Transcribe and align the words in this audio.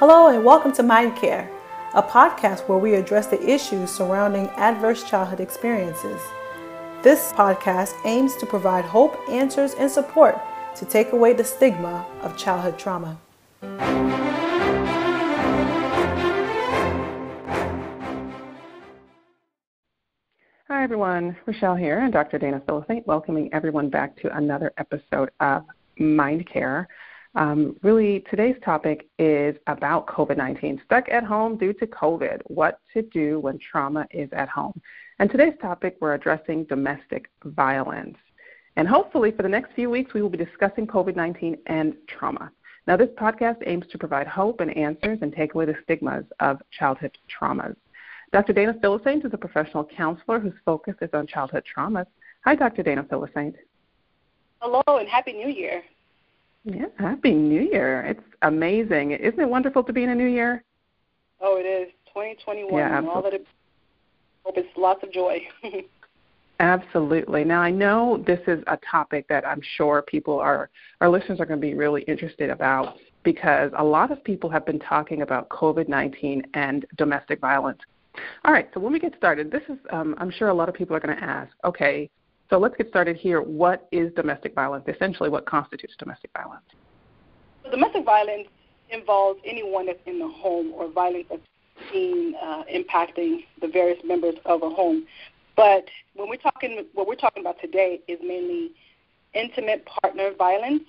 Hello, 0.00 0.28
and 0.28 0.42
welcome 0.42 0.72
to 0.72 0.82
Mind 0.82 1.14
Care, 1.14 1.50
a 1.92 2.02
podcast 2.02 2.66
where 2.66 2.78
we 2.78 2.94
address 2.94 3.26
the 3.26 3.38
issues 3.46 3.90
surrounding 3.90 4.48
adverse 4.56 5.04
childhood 5.04 5.40
experiences. 5.40 6.22
This 7.02 7.34
podcast 7.34 7.92
aims 8.06 8.34
to 8.36 8.46
provide 8.46 8.86
hope, 8.86 9.14
answers, 9.28 9.74
and 9.74 9.90
support 9.90 10.40
to 10.76 10.86
take 10.86 11.12
away 11.12 11.34
the 11.34 11.44
stigma 11.44 12.06
of 12.22 12.34
childhood 12.38 12.78
trauma. 12.78 13.20
Hi, 20.68 20.82
everyone. 20.82 21.36
Rochelle 21.44 21.76
here, 21.76 21.98
and 21.98 22.10
Dr. 22.10 22.38
Dana 22.38 22.62
Philisaint, 22.66 23.06
welcoming 23.06 23.52
everyone 23.52 23.90
back 23.90 24.16
to 24.22 24.34
another 24.34 24.72
episode 24.78 25.30
of 25.40 25.66
Mind 25.98 26.48
Care. 26.48 26.88
Um, 27.36 27.76
really, 27.82 28.24
today's 28.28 28.56
topic 28.64 29.08
is 29.18 29.56
about 29.68 30.06
COVID 30.08 30.36
19. 30.36 30.82
Stuck 30.84 31.08
at 31.10 31.22
home 31.22 31.56
due 31.56 31.72
to 31.74 31.86
COVID. 31.86 32.40
What 32.46 32.80
to 32.92 33.02
do 33.02 33.38
when 33.38 33.58
trauma 33.58 34.06
is 34.10 34.28
at 34.32 34.48
home. 34.48 34.80
And 35.20 35.30
today's 35.30 35.54
topic, 35.60 35.96
we're 36.00 36.14
addressing 36.14 36.64
domestic 36.64 37.30
violence. 37.44 38.16
And 38.76 38.88
hopefully, 38.88 39.30
for 39.30 39.42
the 39.42 39.48
next 39.48 39.74
few 39.74 39.90
weeks, 39.90 40.12
we 40.12 40.22
will 40.22 40.28
be 40.28 40.38
discussing 40.38 40.86
COVID 40.86 41.14
19 41.14 41.56
and 41.66 41.94
trauma. 42.08 42.50
Now, 42.86 42.96
this 42.96 43.10
podcast 43.10 43.58
aims 43.66 43.86
to 43.92 43.98
provide 43.98 44.26
hope 44.26 44.60
and 44.60 44.76
answers 44.76 45.18
and 45.22 45.32
take 45.32 45.54
away 45.54 45.66
the 45.66 45.76
stigmas 45.84 46.24
of 46.40 46.60
childhood 46.76 47.16
traumas. 47.28 47.76
Dr. 48.32 48.52
Dana 48.52 48.74
Philisaint 48.74 49.24
is 49.24 49.32
a 49.32 49.38
professional 49.38 49.84
counselor 49.84 50.40
whose 50.40 50.54
focus 50.64 50.94
is 51.00 51.10
on 51.12 51.26
childhood 51.28 51.64
traumas. 51.76 52.06
Hi, 52.44 52.56
Dr. 52.56 52.82
Dana 52.82 53.04
Philisaint. 53.04 53.54
Hello, 54.60 54.82
and 54.88 55.08
Happy 55.08 55.32
New 55.32 55.48
Year. 55.48 55.82
Yeah, 56.64 56.86
happy 56.98 57.32
New 57.32 57.62
Year. 57.62 58.02
It's 58.02 58.22
amazing. 58.42 59.12
Isn't 59.12 59.40
it 59.40 59.48
wonderful 59.48 59.82
to 59.84 59.92
be 59.92 60.02
in 60.02 60.10
a 60.10 60.14
new 60.14 60.26
year? 60.26 60.62
Oh, 61.40 61.56
it 61.56 61.66
is. 61.66 61.92
2021 62.06 62.74
yeah, 62.74 62.98
and 62.98 63.08
all 63.08 63.22
that 63.22 63.34
it 63.34 63.46
hope 64.44 64.56
it's 64.56 64.68
lots 64.76 65.02
of 65.02 65.12
joy. 65.12 65.40
absolutely. 66.60 67.44
Now 67.44 67.60
I 67.60 67.70
know 67.70 68.22
this 68.26 68.40
is 68.46 68.62
a 68.66 68.78
topic 68.78 69.26
that 69.28 69.46
I'm 69.46 69.60
sure 69.76 70.02
people 70.02 70.38
are 70.38 70.70
our 71.00 71.08
listeners 71.08 71.40
are 71.40 71.46
going 71.46 71.60
to 71.60 71.66
be 71.66 71.74
really 71.74 72.02
interested 72.02 72.50
about 72.50 72.96
because 73.22 73.70
a 73.76 73.84
lot 73.84 74.10
of 74.10 74.22
people 74.24 74.50
have 74.50 74.66
been 74.66 74.80
talking 74.80 75.22
about 75.22 75.48
COVID-19 75.50 76.42
and 76.54 76.84
domestic 76.96 77.40
violence. 77.40 77.78
All 78.44 78.52
right, 78.52 78.68
so 78.74 78.80
when 78.80 78.92
we 78.92 78.98
get 78.98 79.14
started, 79.16 79.50
this 79.52 79.62
is 79.68 79.78
um, 79.90 80.16
I'm 80.18 80.30
sure 80.30 80.48
a 80.48 80.54
lot 80.54 80.68
of 80.68 80.74
people 80.74 80.96
are 80.96 81.00
going 81.00 81.16
to 81.16 81.22
ask, 81.22 81.52
okay, 81.64 82.10
so 82.50 82.58
let's 82.58 82.76
get 82.76 82.88
started 82.88 83.16
here. 83.16 83.40
What 83.40 83.88
is 83.92 84.12
domestic 84.14 84.54
violence? 84.54 84.84
Essentially, 84.88 85.30
what 85.30 85.46
constitutes 85.46 85.94
domestic 85.98 86.30
violence? 86.36 86.64
So 87.64 87.70
domestic 87.70 88.04
violence 88.04 88.48
involves 88.90 89.40
anyone 89.46 89.86
that's 89.86 90.00
in 90.06 90.18
the 90.18 90.28
home 90.28 90.72
or 90.74 90.90
violence 90.90 91.26
that's 91.30 91.42
seen 91.92 92.34
uh, 92.42 92.64
impacting 92.64 93.44
the 93.60 93.68
various 93.68 93.98
members 94.04 94.34
of 94.44 94.62
a 94.62 94.68
home. 94.68 95.06
But 95.56 95.84
when 96.14 96.28
we're 96.28 96.36
talking, 96.36 96.84
what 96.94 97.06
we're 97.06 97.14
talking 97.14 97.42
about 97.42 97.60
today 97.60 98.00
is 98.08 98.18
mainly 98.22 98.72
intimate 99.32 99.86
partner 99.86 100.32
violence 100.36 100.82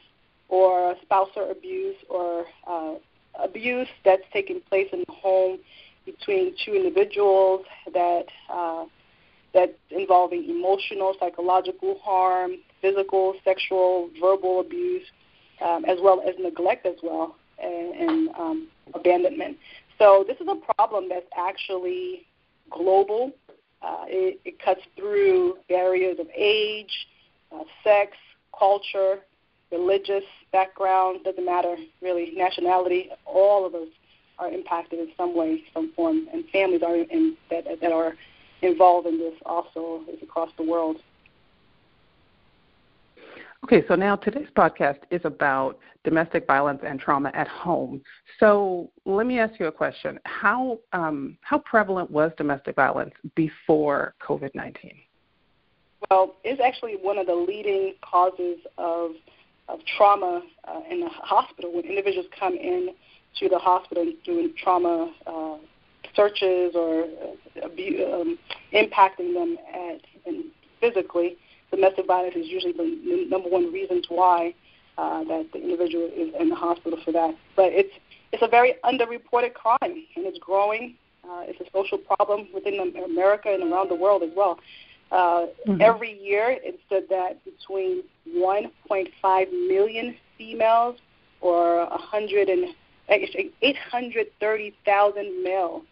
or 0.50 0.96
spousal 1.04 1.52
abuse 1.52 1.96
or 2.10 2.46
uh, 2.68 2.96
abuse 3.42 3.88
that's 4.04 4.24
taking 4.34 4.62
place 4.62 4.88
in 4.92 5.04
the 5.08 5.14
home 5.14 5.60
between 6.06 6.56
two 6.66 6.74
individuals 6.74 7.66
that 7.94 8.26
uh, 8.50 8.86
that's 9.54 9.74
involving 9.90 10.50
emotional, 10.50 11.14
psychological 11.20 12.00
harm, 12.04 12.54
physical, 12.82 13.36
sexual, 13.44 14.10
verbal 14.20 14.60
abuse, 14.62 15.04
um, 15.62 15.86
as 15.86 15.98
well 16.02 16.22
as 16.28 16.36
neglect 16.40 16.86
as 16.86 16.96
well, 17.04 17.36
and, 17.62 17.96
and 17.96 18.30
um, 18.38 18.68
abandonment. 18.94 19.58
So 19.98 20.26
this 20.28 20.38
is 20.38 20.48
a 20.48 20.74
problem 20.74 21.10
that's 21.10 21.28
actually 21.38 22.26
global. 22.70 23.32
Uh, 23.82 24.06
it, 24.08 24.40
it 24.46 24.60
cuts 24.60 24.82
through 24.96 25.58
barriers 25.68 26.18
of 26.20 26.28
age, 26.36 27.08
uh, 27.52 27.64
sex, 27.84 28.14
culture, 28.58 29.20
religious 29.72 30.24
background, 30.52 31.24
doesn't 31.24 31.46
matter 31.46 31.76
really, 32.02 32.32
nationality, 32.36 33.10
all 33.26 33.66
of 33.66 33.74
us 33.74 33.88
are 34.40 34.50
impacted 34.50 35.00
in 35.00 35.10
some 35.16 35.36
way, 35.36 35.64
some 35.74 35.92
form, 35.96 36.28
and 36.34 36.46
families 36.50 36.82
are 36.84 36.96
in, 36.96 37.38
that, 37.50 37.66
that 37.82 37.92
are 37.92 38.16
involved 38.62 39.08
in 39.08 39.18
this 39.18 39.34
also 39.46 40.02
is 40.12 40.22
across 40.22 40.50
the 40.58 40.64
world. 40.64 40.98
Okay, 43.64 43.84
so 43.88 43.96
now 43.96 44.16
today's 44.16 44.48
podcast 44.58 44.98
is 45.12 45.22
about 45.24 45.78
domestic 46.04 46.48
violence 46.48 46.82
and 46.84 47.00
trauma 47.00 47.32
at 47.36 47.48
home. 47.48 48.02
So 48.40 48.90
let 49.06 49.28
me 49.28 49.38
ask 49.40 49.60
you 49.60 49.68
a 49.68 49.72
question: 49.72 50.20
How 50.26 50.80
um, 50.94 51.38
how 51.42 51.60
prevalent 51.60 52.10
was 52.10 52.32
domestic 52.38 52.76
violence 52.76 53.14
before 53.36 54.16
COVID 54.28 54.56
nineteen? 54.56 54.96
Well, 56.10 56.36
it's 56.44 56.60
actually 56.60 56.94
one 56.94 57.20
of 57.20 57.28
the 57.28 57.36
leading 57.36 57.94
causes 58.02 58.58
of 58.80 59.12
of 59.68 59.80
trauma 59.96 60.42
uh, 60.68 60.82
in 60.90 61.00
the 61.00 61.10
hospital 61.10 61.72
when 61.74 61.86
individuals 61.86 62.28
come 62.38 62.56
in 62.56 62.90
to 63.40 63.48
the 63.48 63.60
hospital 63.60 64.12
doing 64.26 64.54
trauma 64.62 65.14
uh, 65.28 65.58
searches 66.16 66.74
or 66.76 67.04
uh, 67.04 67.66
um, 67.66 68.38
impacting 68.74 69.34
them 69.34 69.58
at, 69.74 70.02
and 70.26 70.46
physically, 70.80 71.38
domestic 71.72 72.08
violence 72.08 72.36
is 72.36 72.48
usually 72.48 72.74
the 72.74 73.28
number 73.30 73.50
one 73.50 73.72
reasons 73.72 74.06
why 74.10 74.54
uh, 74.98 75.24
that 75.24 75.48
the 75.54 75.62
individual 75.62 76.10
is 76.16 76.34
in 76.40 76.50
the 76.50 76.56
hospital 76.56 77.00
for 77.04 77.12
that. 77.12 77.36
But 77.56 77.72
it's 77.72 77.94
it's 78.32 78.44
a 78.44 78.48
very 78.48 78.76
underreported 78.84 79.54
crime, 79.54 79.78
and 79.82 80.26
it's 80.26 80.40
growing. 80.40 80.96
Uh, 81.24 81.44
it's 81.46 81.60
a 81.60 81.66
social 81.72 81.98
problem 81.98 82.48
within 82.54 82.94
America 83.04 83.54
and 83.54 83.64
around 83.72 83.90
the 83.90 83.96
world 83.96 84.24
as 84.24 84.32
well. 84.36 84.60
Uh, 85.12 85.48
mm-hmm. 85.68 85.82
Every 85.82 86.18
year, 86.20 86.58
it's 86.62 86.82
said 86.88 87.04
that 87.10 87.44
between 87.44 88.04
1.5 88.30 89.52
million 89.68 90.16
females 90.38 90.98
or 91.42 91.86
100 91.88 92.48
and 92.48 92.74
830,000 93.10 95.44
males 95.44 95.84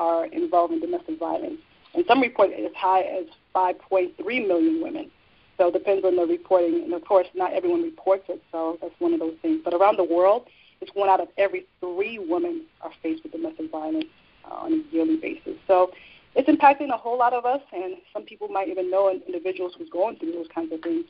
are 0.00 0.24
involved 0.26 0.72
in 0.72 0.80
domestic 0.80 1.18
violence. 1.18 1.60
And 1.94 2.04
some 2.08 2.20
report 2.20 2.50
as 2.52 2.72
high 2.74 3.02
as 3.02 3.26
5.3 3.54 4.16
million 4.48 4.82
women. 4.82 5.10
So 5.58 5.68
it 5.68 5.74
depends 5.74 6.04
on 6.06 6.16
the 6.16 6.24
reporting. 6.24 6.82
And 6.84 6.94
of 6.94 7.04
course, 7.04 7.26
not 7.34 7.52
everyone 7.52 7.82
reports 7.82 8.24
it, 8.28 8.42
so 8.50 8.78
that's 8.80 8.94
one 8.98 9.12
of 9.12 9.20
those 9.20 9.34
things. 9.42 9.60
But 9.62 9.74
around 9.74 9.98
the 9.98 10.04
world, 10.04 10.46
it's 10.80 10.90
one 10.94 11.10
out 11.10 11.20
of 11.20 11.28
every 11.36 11.66
three 11.80 12.18
women 12.18 12.62
are 12.80 12.90
faced 13.02 13.22
with 13.22 13.32
domestic 13.32 13.70
violence 13.70 14.06
uh, 14.50 14.54
on 14.54 14.72
a 14.72 14.94
yearly 14.94 15.16
basis. 15.16 15.56
So 15.66 15.90
it's 16.34 16.48
impacting 16.48 16.88
a 16.94 16.96
whole 16.96 17.18
lot 17.18 17.34
of 17.34 17.44
us, 17.44 17.60
and 17.72 17.96
some 18.12 18.22
people 18.22 18.48
might 18.48 18.68
even 18.68 18.90
know 18.90 19.10
individuals 19.10 19.74
who's 19.76 19.90
going 19.90 20.16
through 20.16 20.32
those 20.32 20.48
kinds 20.54 20.72
of 20.72 20.80
things. 20.80 21.04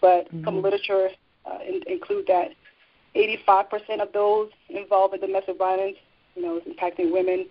But 0.00 0.26
mm-hmm. 0.26 0.44
some 0.44 0.62
literature 0.62 1.08
uh, 1.44 1.58
in, 1.66 1.82
include 1.88 2.26
that 2.28 2.50
85% 3.16 4.00
of 4.00 4.12
those 4.12 4.50
involved 4.68 5.14
in 5.14 5.20
domestic 5.20 5.58
violence, 5.58 5.96
you 6.36 6.42
know, 6.42 6.58
is 6.58 6.62
impacting 6.64 7.12
women. 7.12 7.46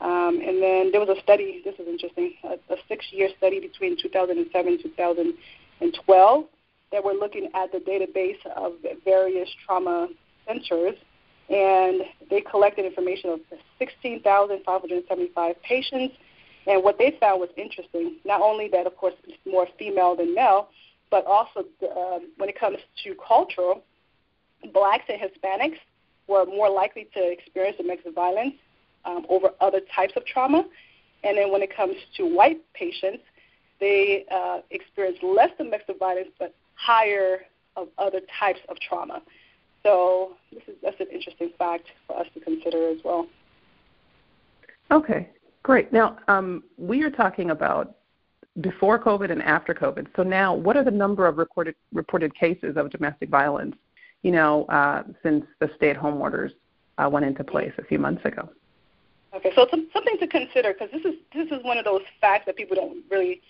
Um, 0.00 0.40
and 0.40 0.62
then 0.62 0.92
there 0.92 1.00
was 1.00 1.08
a 1.08 1.20
study, 1.22 1.60
this 1.64 1.74
is 1.78 1.88
interesting, 1.88 2.34
a, 2.44 2.54
a 2.72 2.76
six-year 2.88 3.30
study 3.36 3.60
between 3.60 3.96
2007 4.00 4.72
and 4.72 4.82
2012 4.82 6.44
that 6.92 7.04
were 7.04 7.12
looking 7.12 7.48
at 7.54 7.72
the 7.72 7.78
database 7.78 8.38
of 8.56 8.74
various 9.04 9.48
trauma 9.66 10.08
centers. 10.46 10.94
And 11.50 12.02
they 12.30 12.42
collected 12.42 12.84
information 12.84 13.30
of 13.30 13.40
16,575 13.78 15.62
patients. 15.62 16.14
And 16.66 16.84
what 16.84 16.98
they 16.98 17.16
found 17.18 17.40
was 17.40 17.48
interesting, 17.56 18.16
not 18.24 18.40
only 18.40 18.68
that, 18.68 18.86
of 18.86 18.96
course, 18.96 19.14
it's 19.26 19.38
more 19.46 19.66
female 19.78 20.14
than 20.14 20.34
male, 20.34 20.68
but 21.10 21.24
also 21.26 21.64
um, 21.96 22.28
when 22.36 22.48
it 22.48 22.58
comes 22.58 22.76
to 23.04 23.14
cultural, 23.26 23.82
blacks 24.72 25.04
and 25.08 25.18
Hispanics 25.18 25.78
were 26.28 26.44
more 26.44 26.68
likely 26.68 27.08
to 27.14 27.32
experience 27.32 27.78
domestic 27.78 28.14
violence 28.14 28.54
um, 29.04 29.26
over 29.28 29.50
other 29.60 29.80
types 29.94 30.12
of 30.16 30.24
trauma. 30.26 30.64
And 31.24 31.36
then 31.36 31.50
when 31.50 31.62
it 31.62 31.74
comes 31.74 31.94
to 32.16 32.24
white 32.24 32.60
patients, 32.74 33.22
they 33.80 34.24
uh, 34.30 34.58
experience 34.70 35.18
less 35.22 35.50
domestic 35.56 35.98
violence 35.98 36.28
but 36.38 36.54
higher 36.74 37.40
of 37.76 37.88
other 37.98 38.20
types 38.38 38.60
of 38.68 38.78
trauma. 38.80 39.22
So 39.82 40.32
this 40.52 40.62
is 40.66 40.74
that's 40.82 41.00
an 41.00 41.06
interesting 41.12 41.50
fact 41.58 41.84
for 42.06 42.18
us 42.18 42.26
to 42.34 42.40
consider 42.40 42.88
as 42.90 42.98
well. 43.04 43.26
Okay, 44.90 45.30
great. 45.62 45.92
Now 45.92 46.18
um, 46.28 46.64
we 46.76 47.02
are 47.02 47.10
talking 47.10 47.50
about 47.50 47.96
before 48.60 48.98
COVID 48.98 49.30
and 49.30 49.42
after 49.42 49.72
COVID. 49.72 50.08
So 50.16 50.22
now, 50.22 50.54
what 50.54 50.76
are 50.76 50.84
the 50.84 50.90
number 50.90 51.26
of 51.26 51.38
recorded 51.38 51.74
reported 51.92 52.34
cases 52.34 52.76
of 52.76 52.90
domestic 52.90 53.28
violence? 53.28 53.76
You 54.22 54.32
know, 54.32 54.64
uh, 54.64 55.04
since 55.22 55.44
the 55.60 55.70
stay-at-home 55.76 56.20
orders 56.20 56.52
uh, 56.98 57.08
went 57.08 57.24
into 57.24 57.44
place 57.44 57.72
a 57.78 57.84
few 57.84 58.00
months 58.00 58.24
ago. 58.24 58.48
Okay, 59.34 59.52
so 59.54 59.66
some, 59.70 59.88
something 59.92 60.18
to 60.18 60.26
consider 60.26 60.72
because 60.72 60.90
this 60.90 61.04
is 61.04 61.18
this 61.34 61.48
is 61.50 61.62
one 61.62 61.76
of 61.76 61.84
those 61.84 62.02
facts 62.20 62.46
that 62.46 62.56
people 62.56 62.76
don't 62.76 63.04
really 63.10 63.42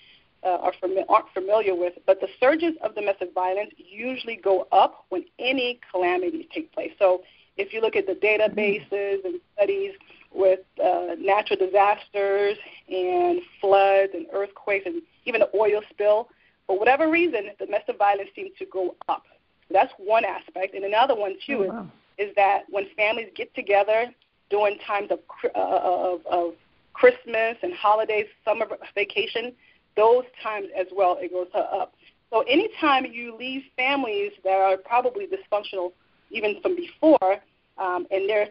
uh, 0.43 0.57
are 0.57 0.73
fami- 0.83 1.05
aren't 1.09 1.31
familiar 1.33 1.75
with. 1.75 1.95
But 2.07 2.21
the 2.21 2.29
surges 2.41 2.75
of 2.83 2.95
domestic 2.95 3.33
violence 3.33 3.73
usually 3.77 4.37
go 4.37 4.67
up 4.73 5.07
when 5.11 5.25
any 5.39 5.81
calamities 5.91 6.47
take 6.53 6.73
place. 6.73 6.93
So 6.99 7.23
if 7.57 7.73
you 7.73 7.81
look 7.81 7.97
at 7.97 8.07
the 8.07 8.15
databases 8.15 9.25
and 9.25 9.41
studies 9.55 9.93
with 10.33 10.61
uh, 10.83 11.15
natural 11.19 11.59
disasters 11.59 12.59
and 12.89 13.41
floods 13.61 14.13
and 14.15 14.27
earthquakes 14.33 14.87
and 14.87 15.03
even 15.25 15.41
the 15.41 15.51
oil 15.57 15.81
spill, 15.91 16.29
for 16.67 16.79
whatever 16.79 17.09
reason, 17.09 17.51
domestic 17.59 17.99
violence 17.99 18.31
seems 18.35 18.51
to 18.59 18.67
go 18.67 18.95
up. 19.09 19.25
That's 19.71 19.93
one 19.97 20.25
aspect. 20.25 20.75
And 20.75 20.85
another 20.85 21.15
one, 21.15 21.37
too, 21.47 21.67
oh, 21.71 21.73
wow. 21.73 21.89
is, 22.19 22.29
is 22.29 22.35
that 22.37 22.65
when 22.69 22.87
families 22.97 23.29
get 23.35 23.55
together 23.55 24.13
during 24.51 24.79
times 24.79 25.11
of, 25.11 25.19
uh, 25.55 25.59
of, 25.59 26.27
of 26.27 26.55
Christmas 26.93 27.57
and 27.63 27.73
holidays, 27.75 28.27
summer 28.45 28.67
vacation, 28.95 29.53
those 29.97 30.25
times 30.43 30.69
as 30.77 30.87
well, 30.95 31.19
it 31.21 31.33
goes 31.33 31.49
up. 31.55 31.95
So 32.31 32.43
anytime 32.43 33.07
you 33.07 33.37
leave 33.37 33.63
families 33.77 34.33
that 34.45 34.59
are 34.59 34.77
probably 34.77 35.27
dysfunctional 35.27 35.93
even 36.31 36.61
from 36.61 36.77
before, 36.77 37.39
um, 37.79 38.07
and 38.11 38.29
they're 38.29 38.49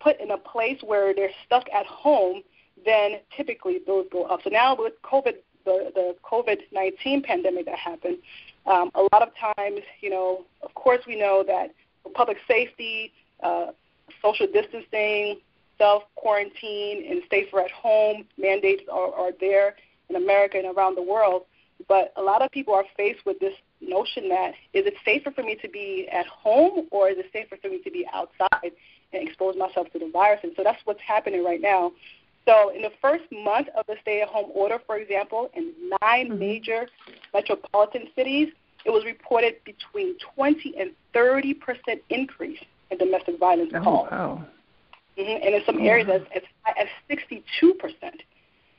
put 0.00 0.20
in 0.20 0.30
a 0.30 0.38
place 0.38 0.78
where 0.82 1.14
they're 1.14 1.30
stuck 1.44 1.64
at 1.74 1.86
home, 1.86 2.42
then 2.84 3.20
typically 3.36 3.78
those 3.86 4.06
go 4.10 4.24
up. 4.24 4.40
So 4.44 4.50
now 4.50 4.76
with 4.78 4.94
COVID, 5.02 5.34
the, 5.64 5.92
the 5.94 6.16
COVID-19 6.24 7.24
pandemic 7.24 7.66
that 7.66 7.78
happened, 7.78 8.18
um, 8.66 8.90
a 8.94 9.02
lot 9.12 9.22
of 9.22 9.30
times, 9.56 9.80
you 10.00 10.10
know, 10.10 10.44
of 10.62 10.74
course 10.74 11.00
we 11.06 11.18
know 11.18 11.44
that 11.46 11.74
public 12.14 12.38
safety, 12.46 13.12
uh, 13.42 13.66
social 14.22 14.46
distancing, 14.46 15.40
self 15.78 16.04
quarantine, 16.16 17.06
and 17.10 17.22
safer 17.30 17.60
at 17.60 17.70
home 17.70 18.24
mandates 18.36 18.82
are, 18.90 19.12
are 19.14 19.30
there 19.40 19.76
in 20.08 20.16
America 20.16 20.58
and 20.58 20.76
around 20.76 20.96
the 20.96 21.02
world. 21.02 21.42
But 21.86 22.12
a 22.16 22.22
lot 22.22 22.42
of 22.42 22.50
people 22.50 22.74
are 22.74 22.84
faced 22.96 23.24
with 23.24 23.38
this 23.38 23.54
notion 23.80 24.28
that 24.28 24.54
is 24.72 24.84
it 24.86 24.94
safer 25.04 25.30
for 25.30 25.42
me 25.42 25.56
to 25.62 25.68
be 25.68 26.08
at 26.10 26.26
home 26.26 26.88
or 26.90 27.08
is 27.08 27.18
it 27.18 27.26
safer 27.32 27.56
for 27.62 27.68
me 27.68 27.80
to 27.82 27.90
be 27.90 28.06
outside 28.12 28.72
and 29.12 29.26
expose 29.26 29.56
myself 29.56 29.86
to 29.92 29.98
the 29.98 30.10
virus? 30.12 30.40
And 30.42 30.52
so 30.56 30.64
that's 30.64 30.80
what's 30.84 31.00
happening 31.00 31.44
right 31.44 31.60
now. 31.60 31.92
So 32.46 32.70
in 32.74 32.82
the 32.82 32.90
first 33.00 33.24
month 33.30 33.68
of 33.76 33.86
the 33.86 33.96
stay-at-home 34.02 34.50
order, 34.54 34.78
for 34.86 34.96
example, 34.96 35.50
in 35.54 35.72
9 36.02 36.28
mm-hmm. 36.28 36.38
major 36.38 36.88
metropolitan 37.32 38.08
cities, 38.16 38.48
it 38.84 38.90
was 38.90 39.04
reported 39.04 39.56
between 39.64 40.16
20 40.34 40.74
and 40.78 40.92
30 41.12 41.54
percent 41.54 42.00
increase 42.10 42.60
in 42.90 42.98
domestic 42.98 43.38
violence 43.38 43.72
oh, 43.74 43.82
calls. 43.82 44.08
Wow. 44.10 44.46
Mm-hmm. 45.18 45.46
And 45.46 45.54
in 45.54 45.62
some 45.66 45.80
areas, 45.80 46.08
as, 46.12 46.22
as 46.34 46.42
high 46.62 46.80
as 46.80 46.88
62 47.08 47.74
percent. 47.74 48.22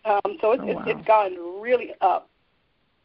Um, 0.06 0.38
so 0.40 0.54
it's, 0.54 0.64
oh, 0.64 0.66
wow. 0.66 0.84
it's, 0.86 1.00
it's 1.00 1.08
gone 1.08 1.62
really 1.62 1.94
up. 2.02 2.30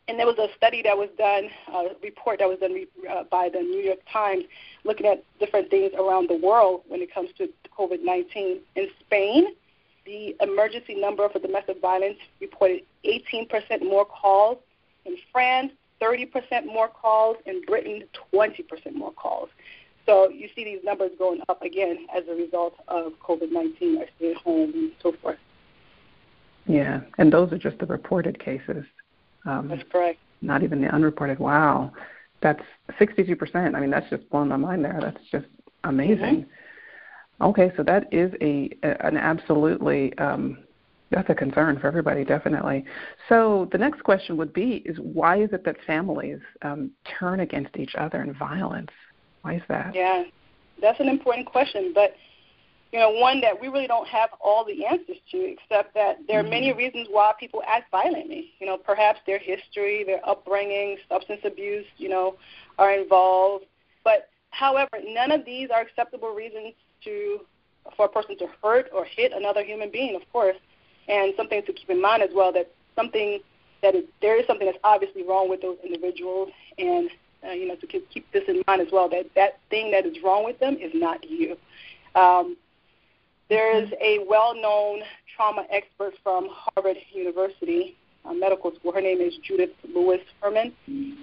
And 0.07 0.19
there 0.19 0.27
was 0.27 0.39
a 0.39 0.49
study 0.57 0.83
that 0.83 0.97
was 0.97 1.09
done, 1.17 1.49
a 1.73 1.95
report 2.03 2.39
that 2.41 2.49
was 2.49 2.59
done 2.59 2.77
uh, 3.11 3.25
by 3.31 3.49
the 3.49 3.61
New 3.61 3.81
York 3.81 4.01
Times, 4.13 4.45
looking 4.85 5.07
at 5.07 5.25
different 5.41 5.71
things 5.71 5.93
around 5.99 6.29
the 6.29 6.37
world 6.37 6.83
when 6.89 7.01
it 7.01 7.13
comes 7.13 7.31
to 7.39 7.49
COVID-19. 7.77 8.59
In 8.77 8.89
Spain, 9.01 9.47
the 10.05 10.37
emergency 10.41 10.95
number 10.95 11.27
for 11.31 11.39
domestic 11.39 11.81
violence 11.81 12.19
reported 12.41 12.83
18% 13.07 13.49
more 13.83 14.05
calls. 14.05 14.59
In 15.07 15.17
France, 15.33 15.73
30% 16.03 16.67
more 16.67 16.89
calls. 16.89 17.39
In 17.47 17.63
Britain, 17.63 18.05
20% 18.33 18.95
more 18.95 19.13
calls. 19.13 19.49
So 20.07 20.29
you 20.29 20.49
see 20.55 20.65
these 20.65 20.85
numbers 20.85 21.11
going 21.19 21.41
up 21.49 21.63
again 21.63 22.07
as 22.15 22.25
a 22.29 22.35
result 22.35 22.75
of 22.89 23.13
COVID-19 23.21 23.99
or 23.99 24.07
stay 24.17 24.33
at 24.33 24.37
home 24.39 24.73
and 24.75 24.93
so 25.03 25.13
forth. 25.23 25.39
Yeah, 26.67 27.01
and 27.19 27.33
those 27.33 27.53
are 27.53 27.59
just 27.59 27.79
the 27.79 27.87
reported 27.87 28.39
cases. 28.39 28.85
Um, 29.45 29.69
that's 29.69 29.83
correct. 29.91 30.19
Not 30.41 30.63
even 30.63 30.81
the 30.81 30.89
unreported. 30.89 31.39
Wow, 31.39 31.93
that's 32.41 32.63
62%. 32.99 33.75
I 33.75 33.81
mean, 33.81 33.91
that's 33.91 34.09
just 34.11 34.29
blowing 34.31 34.49
my 34.49 34.57
mind 34.57 34.85
there. 34.85 34.99
That's 35.01 35.25
just 35.31 35.47
amazing. 35.85 36.47
Mm-hmm. 36.47 37.43
Okay, 37.43 37.73
so 37.77 37.83
that 37.83 38.13
is 38.13 38.33
a 38.41 38.71
an 38.83 39.17
absolutely 39.17 40.17
um, 40.19 40.59
that's 41.11 41.29
a 41.29 41.35
concern 41.35 41.79
for 41.79 41.89
everybody, 41.89 42.25
definitely. 42.25 42.85
So 43.29 43.69
the 43.73 43.79
next 43.79 44.03
question 44.03 44.37
would 44.37 44.53
be: 44.53 44.83
Is 44.85 44.99
why 44.99 45.43
is 45.43 45.53
it 45.53 45.65
that 45.65 45.77
families 45.87 46.41
um, 46.63 46.91
turn 47.19 47.41
against 47.41 47.77
each 47.77 47.95
other 47.97 48.23
in 48.23 48.33
violence? 48.35 48.91
Why 49.45 49.57
is 49.57 49.63
that? 49.69 49.95
Yeah, 49.95 50.25
that's 50.81 50.99
an 51.01 51.09
important 51.09 51.47
question, 51.47 51.93
but 51.95 52.17
you 52.93 52.99
know, 52.99 53.11
one 53.11 53.43
that 53.43 53.61
we 53.61 53.69
really 53.69 53.87
don't 53.87 54.09
have 54.09 54.31
all 54.41 54.65
the 54.65 54.87
answers 54.87 55.19
to, 55.33 55.37
except 55.37 55.93
that 55.95 56.19
there 56.27 56.41
are 56.41 56.45
many 56.45 56.71
mm-hmm. 56.71 56.79
reasons 56.79 57.09
why 57.11 57.33
people 57.39 57.63
act 57.67 57.91
violently. 57.91 58.53
You 58.59 58.67
know, 58.67 58.79
perhaps 58.79 59.21
their 59.27 59.39
history, 59.39 60.03
their 60.03 60.27
upbringing, 60.27 60.97
substance 61.09 61.41
abuse, 61.45 61.85
you 61.99 62.09
know, 62.09 62.37
are 62.79 62.93
involved. 62.93 63.67
But 64.03 64.31
however, 64.51 64.99
none 65.05 65.31
of 65.31 65.45
these 65.45 65.69
are 65.71 65.83
acceptable 65.83 66.31
reasons 66.35 66.73
to 67.03 67.41
for 67.97 68.07
a 68.07 68.09
person 68.09 68.39
to 68.39 68.47
hurt 68.63 68.89
or 68.95 69.05
hit 69.05 69.33
another 69.33 69.63
human 69.63 69.91
being, 69.91 70.17
of 70.17 70.23
course. 70.33 70.57
And 71.07 71.35
something 71.37 71.63
to 71.67 71.73
keep 71.75 71.91
in 71.91 72.01
mind 72.01 72.23
as 72.23 72.31
well 72.33 72.51
that 72.53 72.73
something 72.97 73.41
that 73.83 73.95
is, 73.95 74.05
there 74.23 74.41
is 74.41 74.47
something 74.47 74.67
that's 74.67 74.79
obviously 74.85 75.23
wrong 75.23 75.51
with 75.51 75.61
those 75.61 75.77
individuals, 75.85 76.49
and 76.79 77.11
uh, 77.47 77.53
you 77.53 77.67
know 77.67 77.77
to 77.77 77.87
keep, 77.87 78.09
keep 78.11 78.31
this 78.33 78.45
in 78.49 78.63
mind 78.67 78.81
as 78.81 78.89
well 78.93 79.09
that 79.09 79.27
that 79.35 79.59
thing 79.71 79.91
that 79.91 80.07
is 80.07 80.17
wrong 80.23 80.45
with 80.45 80.59
them 80.59 80.77
is 80.81 80.93
not 80.95 81.29
you. 81.29 81.57
Um, 82.15 82.57
there 83.51 83.77
is 83.77 83.91
a 84.01 84.25
well-known 84.29 85.03
trauma 85.37 85.67
expert 85.71 86.15
from 86.23 86.49
Harvard 86.51 86.97
University 87.13 87.97
uh, 88.25 88.33
Medical 88.33 88.75
School. 88.75 88.93
Her 88.93 89.01
name 89.01 89.21
is 89.21 89.35
Judith 89.43 89.71
Lewis 89.95 90.21
Herman. 90.41 90.73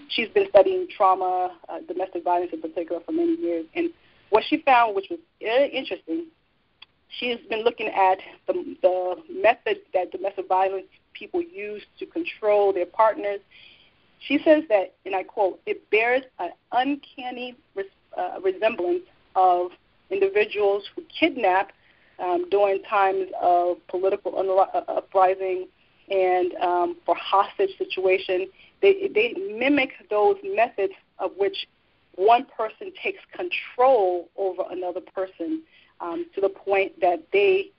She's 0.10 0.30
been 0.30 0.48
studying 0.50 0.88
trauma, 0.96 1.58
uh, 1.68 1.80
domestic 1.88 2.24
violence 2.24 2.52
in 2.54 2.62
particular, 2.62 3.02
for 3.06 3.12
many 3.12 3.36
years. 3.38 3.66
And 3.74 3.90
what 4.30 4.44
she 4.48 4.58
found, 4.58 4.96
which 4.96 5.08
was 5.10 5.20
very 5.42 5.70
interesting, 5.70 6.28
she's 7.20 7.38
been 7.50 7.64
looking 7.64 7.88
at 7.88 8.20
the, 8.48 8.76
the 8.82 9.16
method 9.42 9.78
that 9.94 10.12
domestic 10.12 10.48
violence 10.48 10.86
people 11.14 11.42
use 11.42 11.82
to 12.00 12.06
control 12.06 12.74
their 12.74 12.86
partners. 12.86 13.40
She 14.28 14.40
says 14.44 14.64
that, 14.70 14.94
and 15.06 15.16
I 15.16 15.24
quote, 15.24 15.60
it 15.66 15.90
bears 15.90 16.24
an 16.40 16.52
uncanny 16.72 17.56
res- 17.76 17.86
uh, 18.18 18.40
resemblance 18.44 19.04
of 19.36 19.72
individuals 20.10 20.84
who 20.96 21.04
kidnap 21.20 21.72
um, 22.20 22.48
during 22.50 22.84
times 22.84 23.30
of 23.42 23.78
political 23.88 24.38
uh, 24.38 24.78
uprising 24.88 25.68
and 26.10 26.54
um, 26.56 26.98
for 27.06 27.16
hostage 27.16 27.72
situation. 27.78 28.48
They, 28.82 29.10
they 29.14 29.34
mimic 29.34 29.92
those 30.10 30.38
methods 30.44 30.94
of 31.20 31.32
which 31.38 31.68
one 32.16 32.46
person 32.46 32.92
takes 33.02 33.22
control 33.36 34.30
over 34.38 34.64
another 34.70 35.02
person 35.02 35.64
um, 36.00 36.26
to 36.36 36.42
the 36.42 36.50
point 36.50 37.00
that 37.00 37.24
they 37.32 37.72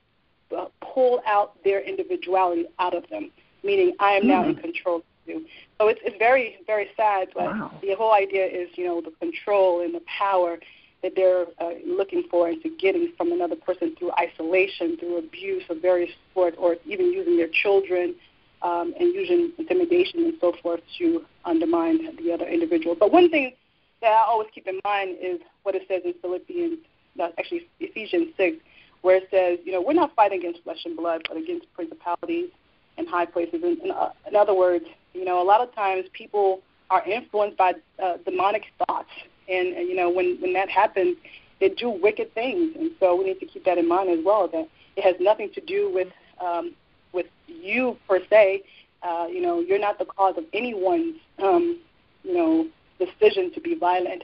uh, 0.55 0.65
pull 0.81 1.21
out 1.25 1.63
their 1.63 1.81
individuality 1.81 2.65
out 2.79 2.95
of 2.95 3.07
them, 3.09 3.31
meaning 3.63 3.93
I 3.99 4.11
am 4.11 4.23
mm. 4.23 4.27
now 4.27 4.43
in 4.43 4.55
hmm. 4.55 4.61
control 4.61 5.03
of. 5.27 5.41
So 5.79 5.87
it's, 5.87 5.99
it's 6.03 6.17
very, 6.17 6.57
very 6.67 6.89
sad, 6.95 7.29
but 7.33 7.45
wow. 7.45 7.71
the 7.81 7.95
whole 7.95 8.13
idea 8.13 8.45
is, 8.45 8.69
you 8.75 8.85
know, 8.85 9.01
the 9.01 9.11
control 9.19 9.81
and 9.81 9.93
the 9.93 10.01
power 10.19 10.57
that 11.01 11.13
they're 11.15 11.45
uh, 11.59 11.73
looking 11.85 12.23
for 12.31 12.49
into 12.49 12.69
getting 12.79 13.11
from 13.17 13.31
another 13.31 13.55
person 13.55 13.95
through 13.97 14.11
isolation, 14.13 14.97
through 14.97 15.17
abuse 15.17 15.63
of 15.69 15.81
various 15.81 16.11
sort, 16.33 16.55
or 16.57 16.77
even 16.85 17.11
using 17.11 17.37
their 17.37 17.49
children 17.61 18.15
um, 18.61 18.93
and 18.97 19.13
using 19.13 19.51
intimidation 19.57 20.23
and 20.23 20.33
so 20.39 20.53
forth 20.63 20.79
to 20.97 21.25
undermine 21.43 22.15
the 22.23 22.31
other 22.31 22.47
individual. 22.47 22.95
But 22.97 23.11
one 23.11 23.29
thing 23.29 23.53
that 24.01 24.11
I 24.11 24.25
always 24.25 24.47
keep 24.55 24.65
in 24.67 24.79
mind 24.85 25.17
is 25.21 25.39
what 25.63 25.75
it 25.75 25.83
says 25.89 26.01
in 26.05 26.13
Philippians, 26.21 26.79
actually 27.19 27.67
Ephesians 27.81 28.29
6, 28.37 28.57
where 29.01 29.17
it 29.17 29.27
says, 29.29 29.59
you 29.65 29.73
know, 29.73 29.81
we're 29.81 29.93
not 29.93 30.15
fighting 30.15 30.39
against 30.39 30.63
flesh 30.63 30.79
and 30.85 30.95
blood, 30.95 31.23
but 31.27 31.35
against 31.37 31.71
principalities 31.73 32.49
and 32.97 33.07
high 33.07 33.25
places. 33.25 33.61
In, 33.63 33.77
in, 33.83 33.91
uh, 33.91 34.09
in 34.27 34.35
other 34.35 34.53
words, 34.53 34.85
you 35.13 35.25
know, 35.25 35.41
a 35.41 35.45
lot 35.45 35.61
of 35.61 35.73
times 35.73 36.05
people 36.13 36.61
are 36.89 37.03
influenced 37.05 37.57
by 37.57 37.73
uh, 38.01 38.17
demonic 38.25 38.65
thoughts 38.79 39.09
and, 39.47 39.75
and 39.75 39.89
you 39.89 39.95
know 39.95 40.09
when 40.09 40.37
when 40.39 40.53
that 40.53 40.69
happens, 40.69 41.17
they 41.59 41.69
do 41.69 41.89
wicked 41.89 42.33
things, 42.33 42.75
and 42.77 42.91
so 42.99 43.15
we 43.15 43.25
need 43.25 43.39
to 43.39 43.45
keep 43.45 43.65
that 43.65 43.77
in 43.77 43.87
mind 43.87 44.09
as 44.09 44.23
well. 44.23 44.47
That 44.47 44.67
it 44.95 45.03
has 45.03 45.15
nothing 45.19 45.49
to 45.53 45.61
do 45.61 45.91
with 45.93 46.09
um, 46.41 46.73
with 47.11 47.27
you 47.47 47.97
per 48.07 48.19
se. 48.29 48.63
Uh, 49.01 49.27
you 49.29 49.41
know, 49.41 49.59
you're 49.59 49.79
not 49.79 49.99
the 49.99 50.05
cause 50.05 50.35
of 50.37 50.45
anyone's 50.53 51.17
um, 51.41 51.79
you 52.23 52.33
know 52.33 52.67
decision 52.99 53.51
to 53.53 53.59
be 53.59 53.75
violent, 53.75 54.23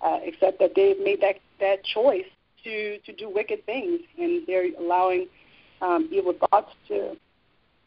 uh, 0.00 0.18
except 0.22 0.58
that 0.58 0.72
they've 0.74 0.98
made 0.98 1.20
that 1.20 1.36
that 1.60 1.84
choice 1.84 2.26
to 2.64 2.98
to 2.98 3.12
do 3.12 3.30
wicked 3.30 3.64
things, 3.66 4.00
and 4.18 4.46
they're 4.46 4.68
allowing 4.78 5.26
um, 5.80 6.08
evil 6.10 6.34
thoughts 6.50 6.72
to 6.88 7.16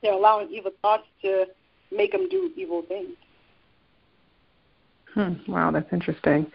they're 0.02 0.14
allowing 0.14 0.50
evil 0.52 0.72
thoughts 0.82 1.08
to 1.22 1.46
make 1.92 2.12
them 2.12 2.28
do 2.30 2.52
evil 2.56 2.84
things. 2.88 3.16
Hmm. 5.14 5.34
Wow, 5.52 5.72
that's 5.72 5.92
interesting. 5.92 6.52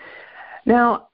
Now, 0.64 1.08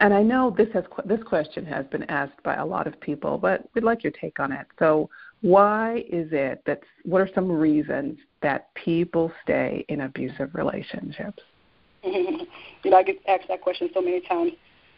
and 0.00 0.12
I 0.12 0.22
know 0.22 0.54
this 0.56 0.68
has 0.74 0.84
this 1.04 1.22
question 1.22 1.64
has 1.66 1.86
been 1.86 2.02
asked 2.04 2.42
by 2.42 2.56
a 2.56 2.66
lot 2.66 2.86
of 2.86 3.00
people, 3.00 3.38
but 3.38 3.68
we'd 3.74 3.84
like 3.84 4.02
your 4.02 4.12
take 4.12 4.40
on 4.40 4.52
it. 4.52 4.66
So, 4.78 5.08
why 5.42 6.04
is 6.08 6.28
it 6.32 6.62
that? 6.66 6.80
What 7.04 7.20
are 7.20 7.30
some 7.34 7.50
reasons 7.50 8.18
that 8.42 8.74
people 8.74 9.32
stay 9.42 9.84
in 9.88 10.02
abusive 10.02 10.54
relationships? 10.54 11.42
you 12.02 12.46
know, 12.84 12.96
I 12.96 13.02
get 13.04 13.20
asked 13.28 13.48
that 13.48 13.60
question 13.60 13.90
so 13.94 14.02
many 14.02 14.20
times. 14.20 14.52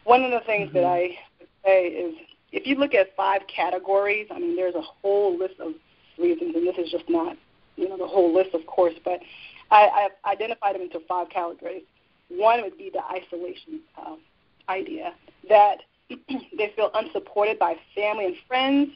One 0.05 0.23
of 0.23 0.31
the 0.31 0.41
things 0.45 0.69
mm-hmm. 0.69 0.77
that 0.79 0.85
I 0.85 1.17
would 1.39 1.49
say 1.63 1.87
is 1.87 2.15
if 2.51 2.65
you 2.65 2.75
look 2.75 2.93
at 2.93 3.15
five 3.15 3.41
categories, 3.53 4.27
I 4.31 4.39
mean, 4.39 4.55
there's 4.55 4.75
a 4.75 4.81
whole 4.81 5.37
list 5.37 5.59
of 5.59 5.73
reasons, 6.17 6.55
and 6.55 6.67
this 6.67 6.77
is 6.77 6.91
just 6.91 7.09
not, 7.09 7.37
you 7.75 7.89
know, 7.89 7.97
the 7.97 8.07
whole 8.07 8.33
list, 8.33 8.53
of 8.53 8.65
course, 8.65 8.93
but 9.03 9.19
I, 9.71 10.09
I've 10.25 10.33
identified 10.33 10.75
them 10.75 10.81
into 10.81 10.99
five 11.07 11.29
categories. 11.29 11.83
One 12.29 12.61
would 12.63 12.77
be 12.77 12.91
the 12.91 13.03
isolation 13.05 13.81
uh, 13.97 14.15
idea 14.69 15.13
that 15.49 15.77
they 16.09 16.73
feel 16.75 16.91
unsupported 16.93 17.59
by 17.59 17.75
family 17.93 18.25
and 18.25 18.35
friends, 18.47 18.91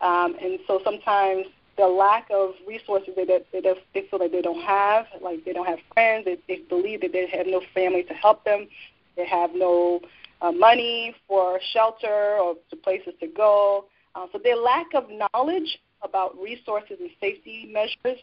um, 0.00 0.36
and 0.40 0.58
so 0.66 0.80
sometimes 0.84 1.46
the 1.78 1.86
lack 1.86 2.28
of 2.30 2.50
resources 2.66 3.14
that 3.16 3.26
they, 3.26 3.60
they, 3.60 3.74
they 3.94 4.06
feel 4.08 4.18
that 4.18 4.32
they 4.32 4.42
don't 4.42 4.62
have, 4.62 5.06
like 5.20 5.44
they 5.44 5.52
don't 5.52 5.66
have 5.66 5.78
friends, 5.94 6.24
they, 6.24 6.36
they 6.48 6.60
believe 6.68 7.00
that 7.00 7.12
they 7.12 7.26
have 7.28 7.46
no 7.46 7.62
family 7.74 8.02
to 8.04 8.14
help 8.14 8.44
them, 8.44 8.68
they 9.16 9.26
have 9.26 9.50
no 9.54 10.00
uh, 10.42 10.52
money 10.52 11.14
for 11.26 11.58
shelter 11.72 12.36
or 12.38 12.56
to 12.70 12.76
places 12.76 13.14
to 13.20 13.26
go. 13.26 13.86
Uh, 14.14 14.26
so 14.32 14.38
their 14.42 14.56
lack 14.56 14.86
of 14.94 15.04
knowledge 15.10 15.78
about 16.02 16.36
resources 16.40 16.98
and 17.00 17.10
safety 17.20 17.70
measures, 17.72 18.20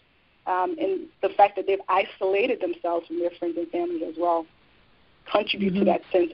um, 0.48 0.76
and 0.80 1.08
the 1.22 1.30
fact 1.30 1.56
that 1.56 1.68
they've 1.68 1.80
isolated 1.88 2.62
themselves 2.62 3.08
from 3.08 3.20
their 3.20 3.32
friends 3.40 3.58
and 3.58 3.70
family 3.70 4.04
as 4.04 4.16
well, 4.18 4.46
contribute 5.32 5.74
mm-hmm. 5.74 5.86
to 5.86 5.86
that 5.86 6.02
sense 6.12 6.34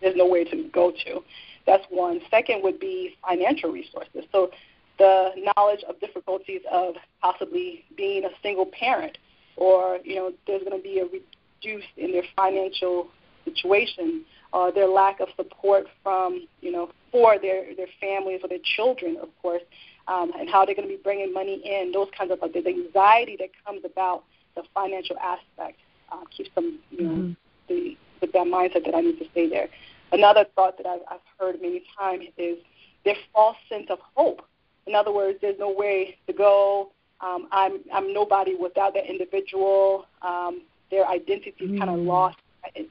there's 0.00 0.16
nowhere 0.16 0.44
to 0.44 0.68
go 0.72 0.90
to. 0.90 1.22
That's 1.66 1.84
one. 1.90 2.20
Second 2.30 2.62
would 2.62 2.78
be 2.78 3.16
financial 3.26 3.70
resources. 3.70 4.24
So 4.30 4.50
the 4.98 5.30
knowledge 5.56 5.82
of 5.88 5.98
difficulties 6.00 6.60
of 6.70 6.94
possibly 7.20 7.84
being 7.96 8.24
a 8.24 8.30
single 8.42 8.66
parent, 8.66 9.18
or 9.56 9.98
you 10.04 10.16
know, 10.16 10.32
there's 10.46 10.62
going 10.62 10.76
to 10.76 10.82
be 10.82 11.00
a 11.00 11.04
reduce 11.04 11.84
in 11.96 12.12
their 12.12 12.22
financial 12.36 13.08
situation, 13.44 14.24
or 14.52 14.72
their 14.72 14.88
lack 14.88 15.20
of 15.20 15.28
support 15.36 15.86
from 16.02 16.46
you 16.60 16.72
know 16.72 16.90
for 17.10 17.38
their 17.38 17.74
their 17.74 17.88
families 18.00 18.40
or 18.42 18.48
their 18.48 18.58
children, 18.76 19.16
of 19.20 19.28
course, 19.42 19.62
um, 20.08 20.32
and 20.38 20.48
how 20.48 20.64
they're 20.64 20.74
going 20.74 20.88
to 20.88 20.94
be 20.94 21.00
bringing 21.02 21.32
money 21.32 21.60
in. 21.64 21.92
Those 21.92 22.08
kinds 22.16 22.30
of 22.30 22.40
like 22.40 22.52
the 22.52 22.66
anxiety 22.66 23.36
that 23.38 23.50
comes 23.64 23.82
about 23.84 24.24
the 24.54 24.62
financial 24.74 25.16
aspect 25.18 25.78
uh, 26.10 26.24
keeps 26.34 26.50
them 26.54 26.78
you 26.90 27.02
know 27.02 27.10
mm-hmm. 27.10 27.32
the 27.68 27.96
with 28.20 28.32
that 28.32 28.46
mindset 28.46 28.84
that 28.86 28.94
I 28.94 29.00
need 29.00 29.18
to 29.18 29.28
stay 29.30 29.48
there. 29.48 29.68
Another 30.12 30.46
thought 30.54 30.78
that 30.78 30.86
I've, 30.86 31.00
I've 31.10 31.20
heard 31.38 31.60
many 31.60 31.82
times 31.98 32.24
is 32.38 32.58
their 33.04 33.16
false 33.32 33.56
sense 33.68 33.86
of 33.90 33.98
hope 34.14 34.42
in 34.86 34.94
other 34.94 35.12
words, 35.12 35.38
there's 35.42 35.58
no 35.58 35.70
way 35.70 36.16
to 36.26 36.32
go. 36.32 36.92
Um, 37.20 37.48
I'm 37.50 37.80
I'm 37.92 38.12
nobody 38.12 38.54
without 38.54 38.94
that 38.94 39.06
individual. 39.08 40.06
Um, 40.22 40.62
their 40.90 41.06
identity 41.08 41.54
is 41.58 41.70
mm. 41.70 41.78
kind 41.78 41.90
of 41.90 41.98
lost. 41.98 42.38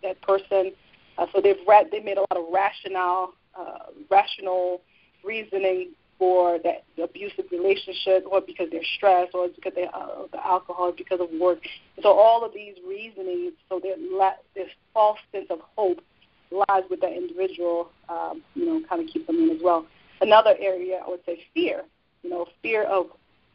That 0.03 0.21
person. 0.21 0.71
Uh, 1.17 1.25
so 1.33 1.41
they've 1.41 1.57
ra- 1.67 1.83
they 1.91 1.99
made 1.99 2.17
a 2.17 2.21
lot 2.21 2.37
of 2.37 2.45
rational 2.51 3.33
uh, 3.57 3.91
rational 4.09 4.81
reasoning 5.23 5.91
for 6.17 6.59
that 6.59 6.83
abusive 7.01 7.45
relationship, 7.51 8.25
or 8.29 8.41
because 8.41 8.67
they're 8.71 8.81
stressed, 8.97 9.33
or 9.33 9.49
because 9.49 9.73
they 9.75 9.87
uh, 9.93 10.23
the 10.31 10.45
alcohol, 10.45 10.93
because 10.95 11.19
of 11.19 11.29
work. 11.39 11.59
so 12.01 12.09
all 12.09 12.45
of 12.45 12.53
these 12.53 12.75
reasonings, 12.87 13.53
so 13.69 13.79
their 13.79 13.95
la- 13.99 14.41
this 14.55 14.69
false 14.93 15.19
sense 15.31 15.47
of 15.49 15.59
hope 15.75 16.01
lies 16.51 16.83
with 16.89 17.01
that 17.01 17.13
individual. 17.13 17.89
Um, 18.07 18.41
you 18.53 18.65
know, 18.65 18.81
kind 18.87 19.01
of 19.01 19.07
keep 19.11 19.27
them 19.27 19.37
in 19.37 19.49
as 19.49 19.61
well. 19.61 19.85
Another 20.21 20.55
area 20.59 21.01
I 21.05 21.09
would 21.09 21.25
say 21.25 21.39
fear. 21.53 21.83
You 22.23 22.29
know, 22.29 22.47
fear 22.61 22.83
of 22.83 23.07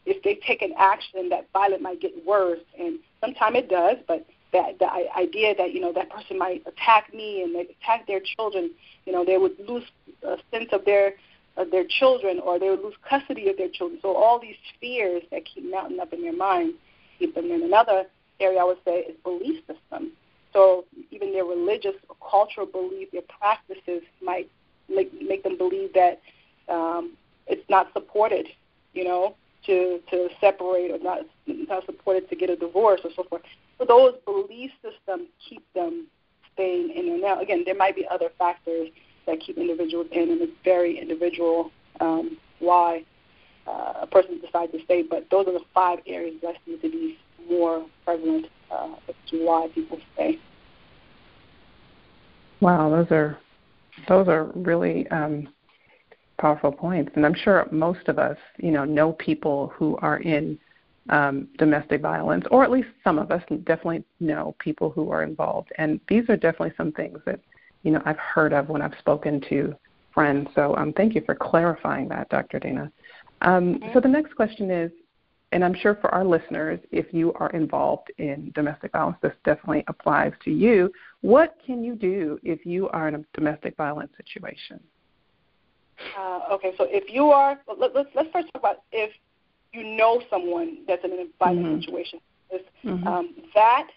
if 0.06 0.22
they 0.22 0.38
take 0.46 0.62
an 0.62 0.72
action 0.78 1.28
that 1.30 1.46
violence 1.52 1.82
might 1.82 2.00
get 2.00 2.12
worse, 2.26 2.60
and 2.78 2.98
sometimes 3.20 3.56
it 3.56 3.68
does, 3.68 3.96
but 4.06 4.26
that 4.52 4.78
the 4.78 4.88
idea 5.16 5.54
that 5.56 5.72
you 5.72 5.80
know 5.80 5.92
that 5.92 6.10
person 6.10 6.38
might 6.38 6.62
attack 6.66 7.12
me 7.14 7.42
and 7.42 7.54
they 7.54 7.60
attack 7.60 8.06
their 8.06 8.20
children, 8.20 8.70
you 9.06 9.12
know, 9.12 9.24
they 9.24 9.38
would 9.38 9.56
lose 9.66 9.84
a 10.22 10.36
sense 10.50 10.68
of 10.72 10.84
their 10.84 11.14
of 11.56 11.70
their 11.70 11.84
children 11.84 12.40
or 12.40 12.58
they 12.58 12.70
would 12.70 12.80
lose 12.80 12.94
custody 13.08 13.48
of 13.48 13.56
their 13.56 13.68
children. 13.68 13.98
So 14.02 14.14
all 14.14 14.38
these 14.38 14.56
fears 14.80 15.22
that 15.30 15.42
keep 15.44 15.70
mounting 15.70 16.00
up 16.00 16.12
in 16.12 16.22
their 16.22 16.36
mind 16.36 16.74
keep 17.18 17.34
them 17.34 17.50
in. 17.50 17.62
Another 17.62 18.04
area 18.38 18.60
I 18.60 18.64
would 18.64 18.78
say 18.84 19.00
is 19.00 19.16
belief 19.22 19.60
system. 19.66 20.12
So 20.52 20.84
even 21.10 21.32
their 21.32 21.44
religious 21.44 21.94
or 22.08 22.16
cultural 22.28 22.66
belief, 22.66 23.10
their 23.12 23.22
practices 23.22 24.02
might 24.22 24.50
make, 24.88 25.12
make 25.22 25.44
them 25.44 25.56
believe 25.56 25.92
that 25.94 26.20
um, 26.68 27.12
it's 27.46 27.68
not 27.68 27.92
supported, 27.92 28.46
you 28.94 29.04
know, 29.04 29.34
to 29.66 30.00
to 30.10 30.28
separate 30.40 30.90
or 30.90 30.98
not 30.98 31.20
not 31.46 31.84
supported 31.84 32.28
to 32.30 32.36
get 32.36 32.48
a 32.48 32.56
divorce 32.56 33.00
or 33.04 33.10
so 33.14 33.24
forth. 33.24 33.42
So 33.78 33.84
those 33.84 34.14
belief 34.24 34.70
systems 34.82 35.28
keep 35.46 35.62
them 35.74 36.06
staying 36.54 36.90
in 36.90 37.06
there. 37.06 37.18
Now, 37.18 37.40
again, 37.40 37.62
there 37.64 37.74
might 37.74 37.94
be 37.94 38.06
other 38.10 38.30
factors 38.38 38.88
that 39.26 39.40
keep 39.40 39.58
individuals 39.58 40.06
in, 40.12 40.30
and 40.30 40.40
it's 40.40 40.52
very 40.64 40.98
individual 40.98 41.70
um, 42.00 42.36
why 42.58 43.04
uh, 43.66 43.94
a 44.02 44.06
person 44.06 44.40
decides 44.40 44.72
to 44.72 44.82
stay. 44.84 45.02
But 45.02 45.26
those 45.30 45.46
are 45.46 45.52
the 45.52 45.64
five 45.74 45.98
areas 46.06 46.36
that 46.42 46.56
seem 46.66 46.80
to 46.80 46.90
be 46.90 47.18
more 47.48 47.86
prevalent 48.04 48.46
uh, 48.70 48.94
as 49.08 49.14
to 49.30 49.44
why 49.44 49.68
people 49.74 49.98
stay. 50.14 50.38
Wow, 52.60 52.90
those 52.90 53.10
are 53.10 53.38
those 54.08 54.28
are 54.28 54.44
really 54.54 55.08
um, 55.08 55.48
powerful 56.38 56.72
points, 56.72 57.12
and 57.14 57.24
I'm 57.24 57.34
sure 57.34 57.66
most 57.70 58.08
of 58.08 58.18
us, 58.18 58.36
you 58.58 58.70
know, 58.70 58.84
know 58.84 59.12
people 59.12 59.72
who 59.76 59.96
are 60.02 60.18
in 60.18 60.58
um, 61.08 61.48
domestic 61.58 62.00
violence, 62.00 62.44
or 62.50 62.62
at 62.62 62.70
least 62.70 62.88
some 63.02 63.18
of 63.18 63.30
us 63.30 63.42
definitely 63.64 64.04
know 64.20 64.54
people 64.58 64.90
who 64.90 65.10
are 65.10 65.22
involved. 65.22 65.72
And 65.78 66.00
these 66.08 66.24
are 66.28 66.36
definitely 66.36 66.72
some 66.76 66.92
things 66.92 67.18
that, 67.26 67.40
you 67.82 67.90
know, 67.90 68.02
I've 68.04 68.18
heard 68.18 68.52
of 68.52 68.68
when 68.68 68.82
I've 68.82 68.98
spoken 68.98 69.40
to 69.48 69.74
friends. 70.12 70.48
So 70.54 70.76
um, 70.76 70.92
thank 70.92 71.14
you 71.14 71.22
for 71.24 71.34
clarifying 71.34 72.08
that, 72.08 72.28
Dr. 72.28 72.58
Dana. 72.58 72.90
Um, 73.42 73.80
so 73.94 74.00
the 74.00 74.08
next 74.08 74.34
question 74.34 74.70
is, 74.70 74.90
and 75.52 75.64
I'm 75.64 75.74
sure 75.74 75.96
for 76.00 76.14
our 76.14 76.24
listeners, 76.24 76.78
if 76.92 77.12
you 77.12 77.32
are 77.34 77.50
involved 77.50 78.12
in 78.18 78.52
domestic 78.54 78.92
violence, 78.92 79.16
this 79.20 79.32
definitely 79.44 79.82
applies 79.88 80.32
to 80.44 80.50
you. 80.50 80.92
What 81.22 81.56
can 81.66 81.82
you 81.82 81.96
do 81.96 82.38
if 82.44 82.64
you 82.64 82.88
are 82.90 83.08
in 83.08 83.16
a 83.16 83.24
domestic 83.34 83.76
violence 83.76 84.12
situation? 84.16 84.78
Uh, 86.16 86.40
okay, 86.52 86.72
so 86.78 86.86
if 86.88 87.12
you 87.12 87.30
are, 87.30 87.60
let, 87.78 87.94
us 87.96 88.06
let's 88.14 88.28
first 88.32 88.46
talk 88.52 88.62
about 88.62 88.82
if 88.92 89.10
you 89.72 89.84
know 89.96 90.22
someone 90.30 90.78
that's 90.86 91.04
in 91.04 91.12
a 91.12 91.26
violent 91.38 91.66
mm-hmm. 91.66 91.80
situation. 91.80 92.20
Mm-hmm. 92.84 93.06
Um, 93.06 93.34
that 93.54 93.88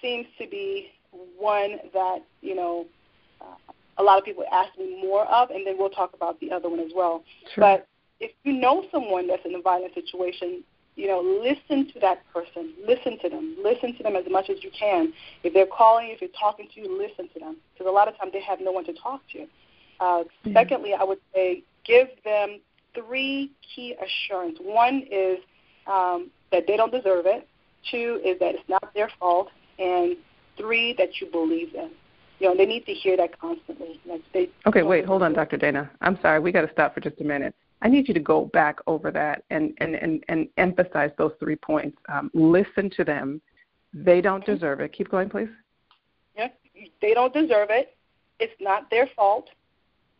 seems 0.00 0.26
to 0.38 0.46
be 0.46 0.88
one 1.38 1.78
that 1.92 2.18
you 2.40 2.54
know 2.54 2.86
uh, 3.40 3.72
a 3.98 4.02
lot 4.02 4.18
of 4.18 4.24
people 4.24 4.44
ask 4.52 4.76
me 4.78 5.00
more 5.02 5.26
of, 5.26 5.50
and 5.50 5.66
then 5.66 5.76
we'll 5.78 5.90
talk 5.90 6.14
about 6.14 6.38
the 6.40 6.50
other 6.50 6.68
one 6.68 6.80
as 6.80 6.92
well. 6.94 7.22
Sure. 7.54 7.62
But 7.62 7.86
if 8.20 8.32
you 8.44 8.52
know 8.52 8.84
someone 8.90 9.26
that's 9.26 9.44
in 9.44 9.54
a 9.54 9.60
violent 9.60 9.94
situation, 9.94 10.62
you 10.96 11.06
know, 11.06 11.20
listen 11.20 11.90
to 11.92 12.00
that 12.00 12.22
person. 12.32 12.74
Listen 12.86 13.18
to 13.20 13.30
them. 13.30 13.56
Listen 13.62 13.96
to 13.96 14.02
them 14.02 14.16
as 14.16 14.24
much 14.30 14.50
as 14.50 14.62
you 14.62 14.70
can. 14.78 15.12
If 15.42 15.54
they're 15.54 15.66
calling, 15.66 16.08
if 16.10 16.20
you're 16.20 16.30
talking 16.38 16.68
to 16.74 16.80
you, 16.80 16.98
listen 16.98 17.28
to 17.32 17.40
them. 17.40 17.56
Because 17.72 17.88
a 17.88 17.92
lot 17.92 18.08
of 18.08 18.18
times 18.18 18.32
they 18.32 18.42
have 18.42 18.60
no 18.60 18.72
one 18.72 18.84
to 18.84 18.92
talk 18.92 19.22
to. 19.32 19.46
Uh, 20.00 20.04
mm-hmm. 20.04 20.52
Secondly, 20.52 20.92
I 20.92 21.04
would 21.04 21.20
say 21.34 21.62
give 21.86 22.08
them 22.24 22.60
three 22.94 23.50
key 23.74 23.94
assurance. 23.94 24.58
One 24.60 25.04
is 25.10 25.38
um, 25.86 26.30
that 26.52 26.64
they 26.66 26.76
don't 26.76 26.92
deserve 26.92 27.26
it. 27.26 27.48
Two 27.90 28.20
is 28.24 28.38
that 28.40 28.54
it's 28.54 28.68
not 28.68 28.92
their 28.94 29.10
fault. 29.18 29.48
And 29.78 30.16
three, 30.60 30.94
that 30.98 31.20
you 31.20 31.26
believe 31.26 31.74
in. 31.74 31.90
You 32.38 32.48
know, 32.48 32.56
they 32.56 32.66
need 32.66 32.86
to 32.86 32.92
hear 32.92 33.16
that 33.16 33.38
constantly. 33.38 34.00
Like 34.06 34.22
they, 34.32 34.48
okay, 34.66 34.82
wait, 34.82 35.04
hold 35.04 35.22
on, 35.22 35.32
Dr. 35.32 35.56
Dana. 35.56 35.90
I'm 36.00 36.18
sorry, 36.22 36.40
we 36.40 36.52
got 36.52 36.62
to 36.62 36.72
stop 36.72 36.94
for 36.94 37.00
just 37.00 37.20
a 37.20 37.24
minute. 37.24 37.54
I 37.82 37.88
need 37.88 38.08
you 38.08 38.14
to 38.14 38.20
go 38.20 38.46
back 38.52 38.78
over 38.86 39.10
that 39.10 39.44
and, 39.50 39.74
and, 39.78 39.94
and, 39.94 40.24
and 40.28 40.48
emphasize 40.56 41.10
those 41.16 41.32
three 41.38 41.56
points. 41.56 41.96
Um, 42.08 42.30
listen 42.34 42.90
to 42.96 43.04
them. 43.04 43.40
They 43.92 44.20
don't 44.20 44.44
deserve 44.44 44.80
it. 44.80 44.92
Keep 44.92 45.10
going, 45.10 45.28
please. 45.28 45.48
Yeah, 46.36 46.48
they 47.00 47.14
don't 47.14 47.32
deserve 47.32 47.68
it. 47.70 47.96
It's 48.38 48.54
not 48.60 48.90
their 48.90 49.08
fault 49.16 49.50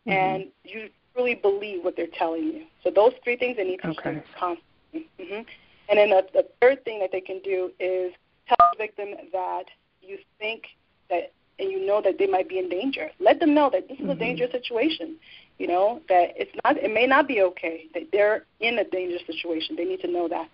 mm-hmm. 0.07 0.11
and 0.11 0.45
you 0.65 0.89
truly 1.15 1.35
believe 1.35 1.85
what 1.85 1.97
they're 1.97 2.07
telling 2.19 2.45
you. 2.45 2.65
So 2.83 2.91
those 2.91 3.13
three 3.25 3.37
things 3.37 3.57
they 3.57 3.65
need 3.65 3.81
to 3.83 3.89
okay. 3.89 4.15
do 4.15 4.23
constantly. 4.39 5.09
Mm-hmm. 5.19 5.43
And 5.89 5.99
then 5.99 6.11
the, 6.11 6.27
the 6.33 6.47
third 6.61 6.85
thing 6.85 7.01
that 7.01 7.11
they 7.13 7.21
can 7.21 7.41
do 7.43 7.71
is 7.81 8.13
tell 8.49 8.71
the 8.73 8.79
victim 8.79 9.09
that 9.33 9.65
you 10.03 10.19
think 10.39 10.65
that 11.09 11.33
and 11.61 11.71
you 11.71 11.85
know 11.85 12.01
that 12.03 12.19
they 12.19 12.27
might 12.27 12.49
be 12.49 12.59
in 12.59 12.69
danger. 12.69 13.11
Let 13.21 13.39
them 13.39 13.55
know 13.55 13.71
that 13.71 13.87
this 13.87 13.99
is 13.99 14.03
mm-hmm. 14.03 14.11
a 14.11 14.15
dangerous 14.17 14.51
situation. 14.51 15.17
You 15.59 15.69
know 15.69 16.01
that 16.09 16.33
it's 16.37 16.51
not. 16.65 16.79
It 16.79 16.93
may 16.93 17.07
not 17.07 17.29
be 17.29 17.43
okay. 17.43 17.85
That 17.95 18.05
they're 18.13 18.47
in 18.61 18.79
a 18.79 18.85
dangerous 18.85 19.23
situation. 19.27 19.77
They 19.77 19.85
need 19.85 20.01
to 20.01 20.11
know 20.11 20.27
that. 20.29 20.49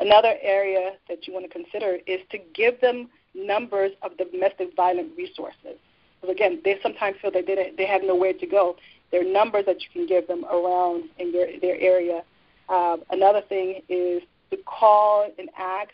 Another 0.00 0.34
area 0.40 0.92
that 1.08 1.26
you 1.26 1.32
want 1.32 1.44
to 1.46 1.52
consider 1.52 1.98
is 2.06 2.20
to 2.30 2.38
give 2.54 2.80
them 2.80 3.08
numbers 3.34 3.92
of 4.02 4.16
domestic 4.16 4.74
violent 4.76 5.16
resources. 5.16 5.78
Because 6.20 6.34
again, 6.34 6.60
they 6.64 6.78
sometimes 6.82 7.16
feel 7.20 7.32
that 7.32 7.46
they 7.46 7.72
they 7.76 7.86
have 7.86 8.02
nowhere 8.02 8.32
to 8.32 8.46
go. 8.46 8.76
There 9.10 9.20
are 9.20 9.32
numbers 9.32 9.66
that 9.66 9.82
you 9.82 9.88
can 9.92 10.06
give 10.06 10.28
them 10.28 10.44
around 10.44 11.04
in 11.18 11.32
their 11.32 11.58
their 11.60 11.78
area. 11.80 12.22
Uh, 12.68 12.98
another 13.10 13.42
thing 13.48 13.82
is 13.88 14.22
to 14.50 14.56
call 14.64 15.28
and 15.38 15.48
ask 15.58 15.90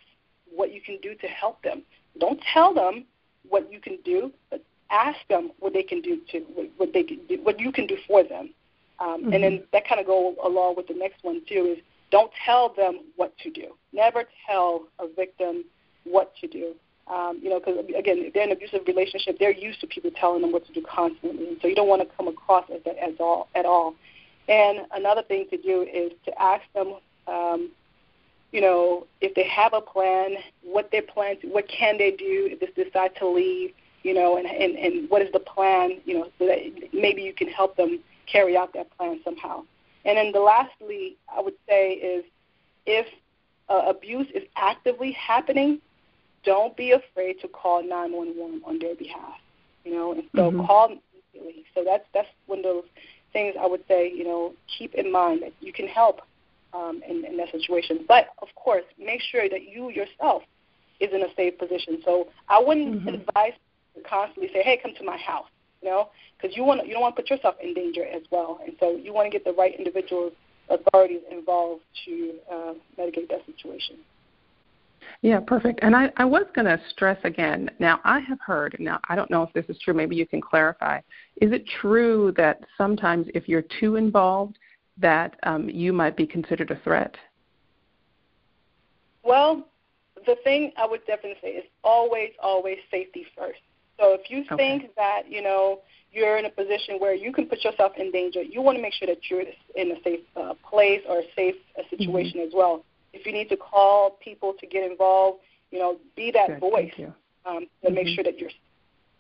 what 0.55 0.73
you 0.73 0.81
can 0.81 0.99
do 1.03 1.15
to 1.15 1.27
help 1.27 1.63
them. 1.63 1.83
Don't 2.19 2.41
tell 2.53 2.75
them 2.75 3.05
what 3.49 3.71
you 3.73 3.81
can 3.81 3.99
do, 4.05 4.33
but 4.51 4.63
ask 4.91 5.19
them 5.29 5.51
what 5.61 5.73
they 5.73 5.83
can 5.83 6.01
do 6.01 6.21
to 6.33 6.39
what 6.77 6.93
they 6.93 7.03
can 7.03 7.21
do, 7.29 7.39
what 7.43 7.61
you 7.61 7.73
can 7.73 7.87
do 7.87 7.97
for 8.07 8.23
them, 8.23 8.51
um, 9.01 9.23
mm-hmm. 9.23 9.33
and 9.33 9.45
then 9.45 9.63
that 9.73 9.87
kind 9.87 10.01
of 10.01 10.07
go 10.07 10.35
along 10.45 10.77
with 10.77 10.89
the 10.89 10.95
next 10.95 11.23
one 11.23 11.43
too 11.49 11.77
is 11.77 11.85
don't 12.11 12.33
tell 12.45 12.73
them 12.75 13.01
what 13.17 13.37
to 13.39 13.51
do. 13.51 13.75
Never 13.93 14.25
tell 14.47 14.85
a 14.99 15.07
victim 15.09 15.65
what 16.05 16.33
to 16.41 16.49
do. 16.49 16.75
Um, 17.07 17.39
you 17.43 17.49
know, 17.49 17.59
because 17.59 17.79
again, 17.79 18.19
if 18.19 18.35
they're 18.35 18.43
in 18.43 18.51
an 18.51 18.57
abusive 18.57 18.81
relationship, 18.87 19.39
they're 19.39 19.53
used 19.53 19.81
to 19.81 19.87
people 19.87 20.11
telling 20.11 20.43
them 20.43 20.53
what 20.53 20.67
to 20.67 20.73
do 20.73 20.83
constantly, 20.83 21.49
and 21.49 21.59
so 21.63 21.69
you 21.69 21.75
don't 21.75 21.89
want 21.89 22.03
to 22.03 22.17
come 22.17 22.29
across 22.29 22.65
as 22.75 22.83
that 22.85 22.99
as 22.99 23.15
all 23.19 23.49
at 23.55 23.65
all. 23.65 23.95
And 24.47 24.81
another 24.93 25.23
thing 25.23 25.47
to 25.51 25.57
do 25.57 25.83
is 25.83 26.13
to 26.27 26.43
ask 26.43 26.63
them, 26.75 26.95
um, 27.27 27.71
you 28.53 28.61
know, 28.61 29.07
if 29.21 29.35
they 29.35 29.45
have 29.45 29.75
a 29.75 29.81
plan, 29.81 30.37
what 30.63 30.91
their 30.91 31.03
plans, 31.03 31.39
what 31.43 31.69
can 31.69 31.99
they 31.99 32.11
do 32.11 32.49
if 32.51 32.61
they 32.61 32.83
decide 32.83 33.15
to 33.17 33.29
leave, 33.29 33.73
you 34.03 34.15
know, 34.15 34.39
and, 34.39 34.47
and 34.47 34.77
and 34.77 35.11
what 35.11 35.23
is 35.23 35.31
the 35.33 35.41
plan, 35.41 36.01
you 36.05 36.15
know, 36.15 36.29
so 36.39 36.47
that 36.47 36.59
maybe 36.93 37.23
you 37.23 37.33
can 37.33 37.49
help 37.49 37.77
them 37.77 37.99
carry 38.27 38.57
out 38.57 38.73
that 38.75 38.97
plan 38.97 39.21
somehow. 39.25 39.63
And 40.05 40.17
then 40.17 40.33
the 40.33 40.41
lastly, 40.41 41.17
I 41.35 41.41
would 41.41 41.57
say 41.69 41.93
is 41.93 42.25
if 42.87 43.07
uh, 43.69 43.83
abuse 43.87 44.29
is 44.35 44.45
actively 44.57 45.13
happening, 45.13 45.81
don't 46.45 46.75
be 46.77 46.93
afraid 46.93 47.41
to 47.41 47.49
call 47.49 47.83
911 47.83 48.63
on 48.65 48.79
their 48.79 48.95
behalf. 48.95 49.39
You 49.85 49.95
know, 49.95 50.13
and 50.13 50.23
so 50.35 50.51
mm-hmm. 50.51 50.65
call 50.65 50.87
immediately. 51.35 51.65
So 51.75 51.85
that's 51.85 52.05
that's 52.15 52.29
one 52.47 52.61
of 52.61 52.65
those 52.65 52.85
things 53.33 53.57
I 53.61 53.67
would 53.67 53.85
say. 53.89 54.11
You 54.11 54.25
know, 54.25 54.55
keep 54.79 54.95
in 54.95 55.13
mind 55.13 55.43
that 55.43 55.53
you 55.61 55.73
can 55.73 55.87
help 55.87 56.23
um, 56.75 57.03
in, 57.09 57.25
in 57.25 57.37
that 57.37 57.51
situation, 57.51 58.05
but 58.07 58.29
of 58.41 58.49
course, 58.55 58.85
make 58.99 59.21
sure 59.21 59.49
that 59.49 59.69
you 59.69 59.91
yourself 59.91 60.43
is 61.01 61.11
in 61.13 61.23
a 61.23 61.35
safe 61.37 61.59
position. 61.59 62.01
So 62.05 62.29
I 62.49 62.61
wouldn't 62.61 63.01
mm-hmm. 63.01 63.09
advise 63.09 63.53
to 63.95 64.03
constantly 64.03 64.51
say, 64.53 64.63
"Hey, 64.63 64.79
come 64.83 64.93
to 64.99 65.05
my 65.05 65.17
house," 65.17 65.49
you 65.83 65.89
know, 65.89 66.11
because 66.37 66.57
you 66.57 66.65
want 66.65 66.87
you 66.87 66.93
don't 66.93 67.03
want 67.03 67.17
to 67.17 67.23
put 67.23 67.31
yourself 67.31 67.57
in 67.63 67.75
danger 67.75 68.05
as 68.05 68.23
well, 68.31 68.61
and 68.65 68.75
so 68.81 68.97
you 68.97 69.13
want 69.13 69.27
to 69.27 69.31
get 69.31 69.45
the 69.45 69.53
right 69.53 69.75
individuals, 69.79 70.33
authorities 70.69 71.23
involved 71.31 71.83
to 72.05 72.35
uh, 72.53 72.73
mitigate 72.97 73.29
that 73.29 73.45
situation. 73.47 73.97
Yeah, 75.23 75.41
perfect. 75.41 75.81
And 75.83 75.97
I, 75.97 76.13
I 76.17 76.25
was 76.25 76.45
going 76.55 76.67
to 76.67 76.81
stress 76.91 77.19
again. 77.25 77.71
Now, 77.79 78.01
I 78.05 78.21
have 78.21 78.39
heard. 78.41 78.77
Now, 78.79 79.01
I 79.09 79.17
don't 79.17 79.31
know 79.31 79.43
if 79.43 79.53
this 79.53 79.65
is 79.69 79.81
true. 79.83 79.95
Maybe 79.95 80.15
you 80.15 80.27
can 80.27 80.41
clarify. 80.41 80.99
Is 81.41 81.51
it 81.53 81.65
true 81.81 82.33
that 82.37 82.61
sometimes 82.77 83.27
if 83.35 83.49
you're 83.49 83.65
too 83.81 83.97
involved, 83.97 84.59
that 84.99 85.37
um, 85.43 85.69
you 85.69 85.93
might 85.93 86.17
be 86.17 86.27
considered 86.27 86.71
a 86.71 86.77
threat? 86.77 87.17
Well, 89.23 89.67
the 90.27 90.37
thing 90.45 90.73
I 90.77 90.87
would 90.87 91.07
definitely 91.07 91.39
say 91.43 91.49
is 91.51 91.65
always, 91.85 92.31
always 92.43 92.79
safety 92.91 93.27
first. 93.37 93.61
So 93.99 94.15
if 94.15 94.31
you 94.31 94.45
okay. 94.53 94.57
think 94.57 94.95
that 94.97 95.23
you 95.29 95.43
know 95.43 95.81
you're 96.13 96.39
in 96.39 96.45
a 96.45 96.51
position 96.51 96.97
where 96.99 97.15
you 97.15 97.33
can 97.33 97.47
put 97.47 97.65
yourself 97.65 97.93
in 97.97 98.11
danger, 98.13 98.43
you 98.43 98.63
want 98.63 98.77
to 98.77 98.83
make 98.83 98.95
sure 98.95 99.09
that 99.09 99.19
you're 99.29 99.43
in 99.75 99.91
a 99.93 100.03
safe 100.03 100.21
uh, 100.37 100.55
place 100.69 101.03
or 101.09 101.19
a 101.21 101.25
safe 101.35 101.57
uh, 101.79 101.83
situation 101.91 102.41
mm-hmm. 102.41 102.49
as 102.49 102.53
well 102.55 102.85
if 103.13 103.27
you 103.27 103.33
need 103.33 103.49
to 103.49 103.57
call 103.57 104.19
people 104.23 104.55
to 104.61 104.67
get 104.67 104.89
involved, 104.89 105.41
you 105.71 105.79
know, 105.79 105.99
be 106.17 106.31
that 106.33 106.49
Good, 106.49 106.61
voice 106.61 106.93
um, 107.47 107.67
to 107.83 107.87
mm-hmm. 107.87 107.95
make 107.95 108.09
sure 108.09 108.25
that 108.25 108.39
you're. 108.39 108.51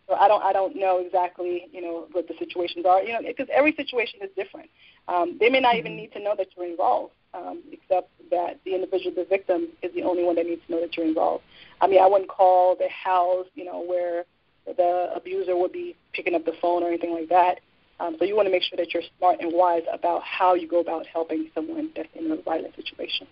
So 0.08 0.14
I 0.14 0.26
don't 0.26 0.42
I 0.42 0.52
don't 0.52 0.74
know 0.74 0.98
exactly 1.04 1.68
you 1.70 1.82
know 1.82 2.06
what 2.12 2.26
the 2.28 2.34
situations 2.38 2.86
are 2.86 3.02
you 3.02 3.12
know 3.12 3.20
because 3.26 3.48
every 3.52 3.74
situation 3.74 4.20
is 4.22 4.30
different. 4.34 4.70
Um, 5.06 5.36
they 5.38 5.50
may 5.50 5.60
not 5.60 5.74
mm-hmm. 5.74 5.78
even 5.86 5.96
need 5.96 6.12
to 6.12 6.20
know 6.20 6.34
that 6.36 6.48
you're 6.56 6.66
involved, 6.66 7.12
um, 7.34 7.62
except 7.70 8.10
that 8.30 8.58
the 8.64 8.74
individual, 8.74 9.14
the 9.14 9.24
victim, 9.24 9.68
is 9.82 9.92
the 9.94 10.02
only 10.02 10.24
one 10.24 10.36
that 10.36 10.46
needs 10.46 10.62
to 10.66 10.72
know 10.72 10.80
that 10.80 10.96
you're 10.96 11.06
involved. 11.06 11.44
I 11.80 11.86
mean, 11.86 12.00
I 12.00 12.06
wouldn't 12.06 12.28
call 12.28 12.76
the 12.76 12.88
house, 12.88 13.46
you 13.54 13.64
know, 13.64 13.82
where 13.82 14.24
the 14.66 15.10
abuser 15.14 15.56
would 15.56 15.72
be 15.72 15.96
picking 16.12 16.34
up 16.34 16.44
the 16.44 16.52
phone 16.60 16.82
or 16.82 16.88
anything 16.88 17.12
like 17.12 17.28
that. 17.30 17.60
Um, 18.00 18.16
so 18.18 18.24
you 18.24 18.36
want 18.36 18.46
to 18.46 18.52
make 18.52 18.62
sure 18.62 18.76
that 18.76 18.94
you're 18.94 19.02
smart 19.18 19.40
and 19.40 19.52
wise 19.52 19.82
about 19.92 20.22
how 20.22 20.54
you 20.54 20.68
go 20.68 20.80
about 20.80 21.06
helping 21.06 21.50
someone 21.54 21.90
that's 21.96 22.08
in 22.14 22.30
a 22.30 22.36
violent 22.36 22.76
situation. 22.76 23.26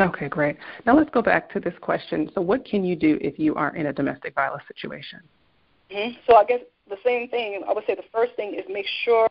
Okay, 0.00 0.28
great. 0.28 0.56
Now 0.86 0.96
let's 0.96 1.10
go 1.10 1.22
back 1.22 1.50
to 1.52 1.60
this 1.60 1.74
question. 1.80 2.30
So, 2.34 2.40
what 2.40 2.64
can 2.64 2.84
you 2.84 2.96
do 2.96 3.18
if 3.20 3.38
you 3.38 3.54
are 3.54 3.74
in 3.76 3.86
a 3.86 3.92
domestic 3.92 4.34
violence 4.34 4.64
situation? 4.66 5.20
Mm-hmm. 5.90 6.18
So, 6.28 6.36
I 6.36 6.44
guess 6.44 6.60
the 6.88 6.96
same 7.04 7.28
thing. 7.28 7.62
I 7.68 7.72
would 7.72 7.84
say 7.86 7.94
the 7.94 8.02
first 8.12 8.34
thing 8.34 8.54
is 8.54 8.64
make 8.68 8.86
sure 9.04 9.28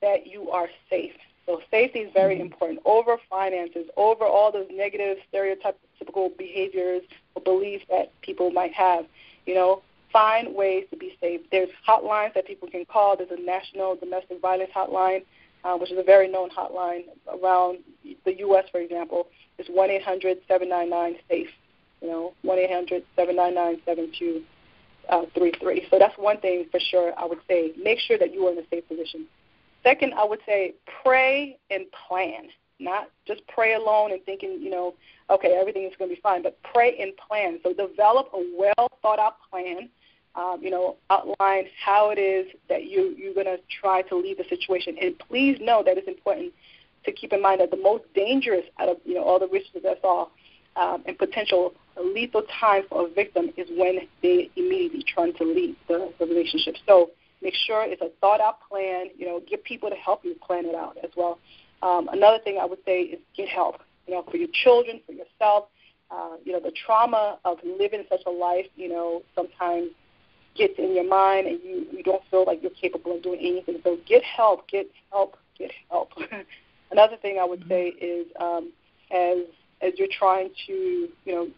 that 0.00 0.26
you 0.26 0.50
are 0.50 0.68
safe. 0.88 1.12
So, 1.44 1.60
safety 1.70 2.00
is 2.00 2.12
very 2.14 2.36
mm-hmm. 2.36 2.52
important 2.52 2.80
over 2.86 3.16
finances, 3.28 3.86
over 3.96 4.24
all 4.24 4.50
those 4.50 4.68
negative, 4.72 5.18
stereotypical 5.32 6.36
behaviors 6.38 7.02
or 7.34 7.42
beliefs 7.42 7.84
that 7.90 8.10
people 8.22 8.50
might 8.50 8.72
have. 8.72 9.04
You 9.44 9.54
know, 9.54 9.82
find 10.14 10.54
ways 10.54 10.84
to 10.90 10.96
be 10.96 11.18
safe. 11.20 11.42
There's 11.50 11.68
hotlines 11.86 12.32
that 12.34 12.46
people 12.46 12.70
can 12.70 12.86
call. 12.86 13.18
There's 13.18 13.30
a 13.30 13.42
national 13.42 13.96
domestic 13.96 14.40
violence 14.40 14.70
hotline, 14.74 15.24
uh, 15.64 15.76
which 15.76 15.90
is 15.90 15.98
a 15.98 16.02
very 16.02 16.30
known 16.30 16.50
hotline 16.50 17.04
around 17.28 17.78
the 18.24 18.38
U.S., 18.38 18.64
for 18.70 18.80
example. 18.80 19.28
It's 19.58 19.68
one 19.68 19.90
eight 19.90 20.02
hundred 20.02 20.38
seven 20.46 20.68
nine 20.68 20.90
nine 20.90 21.16
safe. 21.28 21.48
You 22.00 22.08
know, 22.08 22.34
one 22.42 22.58
eight 22.58 22.70
hundred 22.70 23.04
seven 23.16 23.36
nine 23.36 23.54
nine 23.54 23.80
seven 23.84 24.12
two 24.18 24.42
uh, 25.08 25.22
three 25.34 25.52
three. 25.60 25.86
So 25.90 25.98
that's 25.98 26.16
one 26.18 26.40
thing 26.40 26.66
for 26.70 26.80
sure. 26.80 27.12
I 27.18 27.24
would 27.24 27.40
say 27.48 27.72
make 27.82 27.98
sure 27.98 28.18
that 28.18 28.32
you 28.32 28.46
are 28.46 28.52
in 28.52 28.58
a 28.58 28.68
safe 28.70 28.86
position. 28.88 29.26
Second, 29.82 30.14
I 30.14 30.24
would 30.24 30.40
say 30.46 30.74
pray 31.02 31.58
and 31.70 31.84
plan. 32.08 32.48
Not 32.80 33.10
just 33.26 33.46
pray 33.46 33.74
alone 33.74 34.12
and 34.12 34.22
thinking, 34.24 34.58
you 34.60 34.70
know, 34.70 34.94
okay, 35.30 35.56
everything 35.60 35.84
is 35.84 35.92
going 35.96 36.10
to 36.10 36.16
be 36.16 36.20
fine, 36.20 36.42
but 36.42 36.58
pray 36.74 36.96
and 36.98 37.12
plan. 37.16 37.60
So 37.62 37.72
develop 37.72 38.30
a 38.34 38.42
well 38.58 38.88
thought 39.00 39.18
out 39.18 39.36
plan. 39.48 39.88
Um, 40.36 40.58
you 40.60 40.70
know, 40.70 40.96
outline 41.10 41.66
how 41.84 42.10
it 42.10 42.18
is 42.18 42.46
that 42.68 42.86
you 42.86 43.14
you're 43.16 43.34
going 43.34 43.46
to 43.46 43.58
try 43.80 44.02
to 44.02 44.16
leave 44.16 44.38
the 44.38 44.44
situation. 44.44 44.96
And 45.00 45.16
please 45.18 45.58
know 45.60 45.84
that 45.84 45.96
it's 45.96 46.08
important 46.08 46.52
to 47.04 47.12
keep 47.12 47.32
in 47.32 47.40
mind 47.40 47.60
that 47.60 47.70
the 47.70 47.76
most 47.76 48.02
dangerous 48.14 48.64
out 48.80 48.88
of 48.88 48.96
you 49.04 49.14
know 49.14 49.22
all 49.22 49.38
the 49.38 49.48
risks 49.48 49.70
that 49.74 49.86
I 49.86 50.00
saw 50.00 50.26
um, 50.76 51.04
and 51.06 51.16
potential 51.16 51.74
lethal 52.02 52.42
time 52.60 52.82
for 52.88 53.06
a 53.06 53.10
victim 53.10 53.50
is 53.56 53.68
when 53.76 54.00
they 54.22 54.50
immediately 54.56 55.04
try 55.06 55.30
to 55.30 55.44
leave 55.44 55.76
the, 55.88 56.12
the 56.18 56.26
relationship. 56.26 56.74
So 56.86 57.10
make 57.42 57.54
sure 57.54 57.84
it's 57.84 58.02
a 58.02 58.10
thought 58.20 58.40
out 58.40 58.58
plan. 58.68 59.08
You 59.16 59.26
know, 59.26 59.40
get 59.48 59.64
people 59.64 59.90
to 59.90 59.96
help 59.96 60.24
you 60.24 60.34
plan 60.34 60.66
it 60.66 60.74
out 60.74 60.96
as 61.02 61.10
well. 61.16 61.38
Um, 61.82 62.08
another 62.12 62.38
thing 62.42 62.58
I 62.60 62.64
would 62.64 62.80
say 62.84 63.02
is 63.02 63.20
get 63.36 63.48
help. 63.48 63.76
You 64.06 64.14
know, 64.14 64.24
for 64.30 64.36
your 64.36 64.48
children, 64.52 65.00
for 65.06 65.12
yourself. 65.12 65.66
Uh, 66.10 66.36
you 66.44 66.52
know, 66.52 66.60
the 66.60 66.72
trauma 66.86 67.38
of 67.44 67.58
living 67.64 68.04
such 68.08 68.20
a 68.26 68.30
life. 68.30 68.66
You 68.76 68.88
know, 68.88 69.22
sometimes 69.34 69.90
gets 70.54 70.78
in 70.78 70.94
your 70.94 71.08
mind 71.08 71.46
and 71.46 71.60
you 71.62 71.86
you 71.92 72.02
don't 72.02 72.22
feel 72.30 72.44
like 72.46 72.62
you're 72.62 72.70
capable 72.70 73.16
of 73.16 73.22
doing 73.22 73.40
anything. 73.40 73.80
So 73.84 73.98
get 74.06 74.22
help. 74.22 74.68
Get 74.68 74.90
help. 75.10 75.36
Get 75.58 75.72
help. 75.90 76.12
Another 76.90 77.16
thing 77.16 77.38
I 77.40 77.44
would 77.44 77.60
mm-hmm. 77.60 77.68
say 77.68 77.88
is 77.88 78.26
um, 78.40 78.72
as 79.10 79.38
as 79.80 79.92
you're 79.98 80.08
trying 80.08 80.50
to 80.66 80.72
you 81.24 81.34
know 81.34 81.48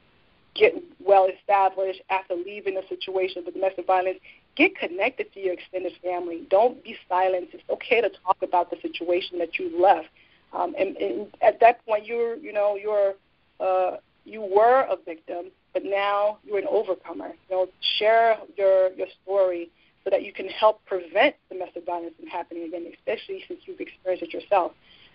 get 0.55 0.75
well 1.05 1.29
established 1.29 2.01
after 2.11 2.35
leaving 2.35 2.77
a 2.77 2.89
situation 2.89 3.47
of 3.47 3.53
domestic 3.53 3.87
violence, 3.87 4.19
get 4.57 4.77
connected 4.77 5.33
to 5.35 5.41
your 5.41 5.53
extended 5.53 5.93
family. 6.03 6.47
Don't 6.49 6.83
be 6.83 6.97
silent. 7.09 7.49
It's 7.53 7.63
okay 7.69 8.01
to 8.01 8.11
talk 8.25 8.39
about 8.43 8.71
the 8.71 8.79
situation 8.81 9.39
that 9.39 9.59
you 9.59 9.81
left. 9.81 10.09
Um, 10.53 10.75
and, 10.79 10.97
and 10.97 11.29
at 11.43 11.61
that 11.61 11.85
point, 11.85 12.07
you're 12.07 12.37
you 12.37 12.53
know 12.53 12.77
you're 12.77 13.15
uh, 13.61 13.99
you 14.27 14.43
were 14.43 14.87
a 14.91 14.97
victim, 14.97 15.47
but 15.73 15.85
now 15.85 16.39
you're 16.45 16.59
an 16.59 16.67
overcomer. 16.69 17.29
You 17.49 17.57
know, 17.57 17.69
share 17.99 18.37
your 18.57 18.93
your 18.93 19.07
story 19.23 19.71
so 20.05 20.11
that 20.11 20.25
you 20.25 20.33
can 20.33 20.49
help 20.49 20.85
prevent 20.85 21.35
domestic 21.51 21.87
violence 21.87 22.15
from 22.19 22.29
happening 22.29 22.65
again, 22.65 22.87
especially 22.95 23.45
since 23.49 23.61
you've 23.67 23.81
experienced 23.81 24.23
it 24.23 24.35
yourself. 24.35 24.73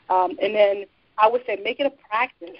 Um, 0.09 0.37
and 0.41 0.55
then 0.55 0.85
I 1.17 1.27
would 1.27 1.45
say 1.45 1.59
make 1.63 1.79
it 1.79 1.85
a 1.85 1.93
practice, 2.09 2.57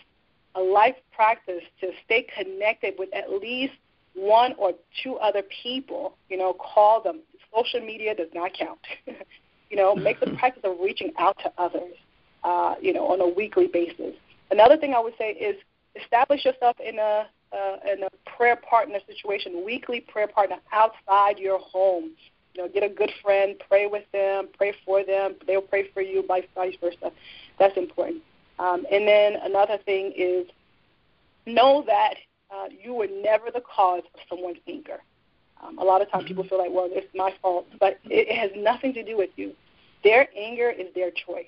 a 0.56 0.62
life 0.62 0.96
practice 1.14 1.64
to 1.82 1.92
stay 2.06 2.28
connected 2.38 2.96
with 2.98 3.10
at 3.14 3.32
least 3.32 3.74
one 4.14 4.54
or 4.58 4.74
two 5.04 5.16
other 5.16 5.44
people. 5.64 6.16
You 6.30 6.38
know, 6.38 6.54
call 6.54 7.02
them. 7.02 7.20
Social 7.54 7.82
media 7.82 8.16
does 8.16 8.30
not 8.34 8.54
count. 8.54 8.80
you 9.70 9.78
know, 9.78 9.96
make 9.96 10.20
the 10.20 10.32
practice 10.38 10.64
of 10.64 10.78
reaching 10.82 11.12
out 11.18 11.38
to 11.40 11.52
others. 11.58 11.96
Uh, 12.44 12.76
you 12.82 12.92
know, 12.92 13.08
on 13.08 13.22
a 13.22 13.28
weekly 13.28 13.68
basis. 13.68 14.16
Another 14.50 14.76
thing 14.76 14.94
I 14.96 15.00
would 15.00 15.14
say 15.18 15.32
is 15.32 15.56
establish 15.96 16.46
yourself 16.46 16.78
in 16.80 17.00
a 17.00 17.28
uh, 17.54 17.76
in 17.92 18.04
a 18.04 18.10
prayer 18.38 18.56
partner 18.56 19.00
situation, 19.08 19.66
weekly 19.66 20.00
prayer 20.00 20.28
partner 20.28 20.58
outside 20.72 21.38
your 21.38 21.60
home. 21.60 22.12
You 22.54 22.64
know, 22.64 22.70
get 22.70 22.84
a 22.84 22.90
good 22.90 23.12
friend, 23.22 23.56
pray 23.68 23.88
with 23.88 24.04
them, 24.12 24.50
pray 24.58 24.74
for 24.86 25.04
them. 25.06 25.36
They'll 25.48 25.62
pray 25.62 25.90
for 25.94 26.02
you, 26.02 26.26
vice 26.26 26.46
versa. 26.56 27.12
That's 27.60 27.78
important. 27.78 28.24
Um, 28.60 28.86
and 28.92 29.08
then 29.08 29.36
another 29.42 29.78
thing 29.86 30.14
is 30.16 30.48
know 31.46 31.84
that 31.88 32.16
uh, 32.52 32.68
you 32.70 32.94
were 32.94 33.08
never 33.08 33.52
the 33.52 33.62
cause 33.62 34.04
of 34.14 34.20
someone's 34.30 34.60
anger. 34.68 35.00
Um, 35.64 35.78
a 35.78 35.84
lot 35.84 36.02
of 36.02 36.10
times 36.12 36.26
people 36.26 36.44
mm-hmm. 36.44 36.50
feel 36.50 36.58
like, 36.58 36.72
well, 36.72 36.88
it's 36.90 37.08
my 37.16 37.34
fault, 37.42 37.68
but 37.80 38.00
it, 38.06 38.28
it 38.28 38.38
has 38.38 38.52
nothing 38.56 38.94
to 38.94 39.04
do 39.04 39.18
with 39.18 39.30
you. 39.36 39.54
Their 40.04 40.28
anger 40.38 40.70
is 40.70 40.88
their 40.96 41.12
choice. 41.12 41.46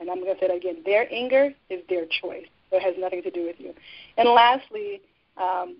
And 0.00 0.10
I'm 0.10 0.22
going 0.22 0.34
to 0.34 0.40
say 0.40 0.48
that 0.48 0.56
again. 0.56 0.76
Their 0.84 1.12
anger 1.12 1.52
is 1.70 1.82
their 1.88 2.04
choice. 2.06 2.46
So 2.70 2.76
it 2.76 2.82
has 2.82 2.94
nothing 2.98 3.22
to 3.22 3.30
do 3.30 3.44
with 3.46 3.56
you. 3.58 3.74
And 4.16 4.28
lastly, 4.28 5.00
um, 5.36 5.76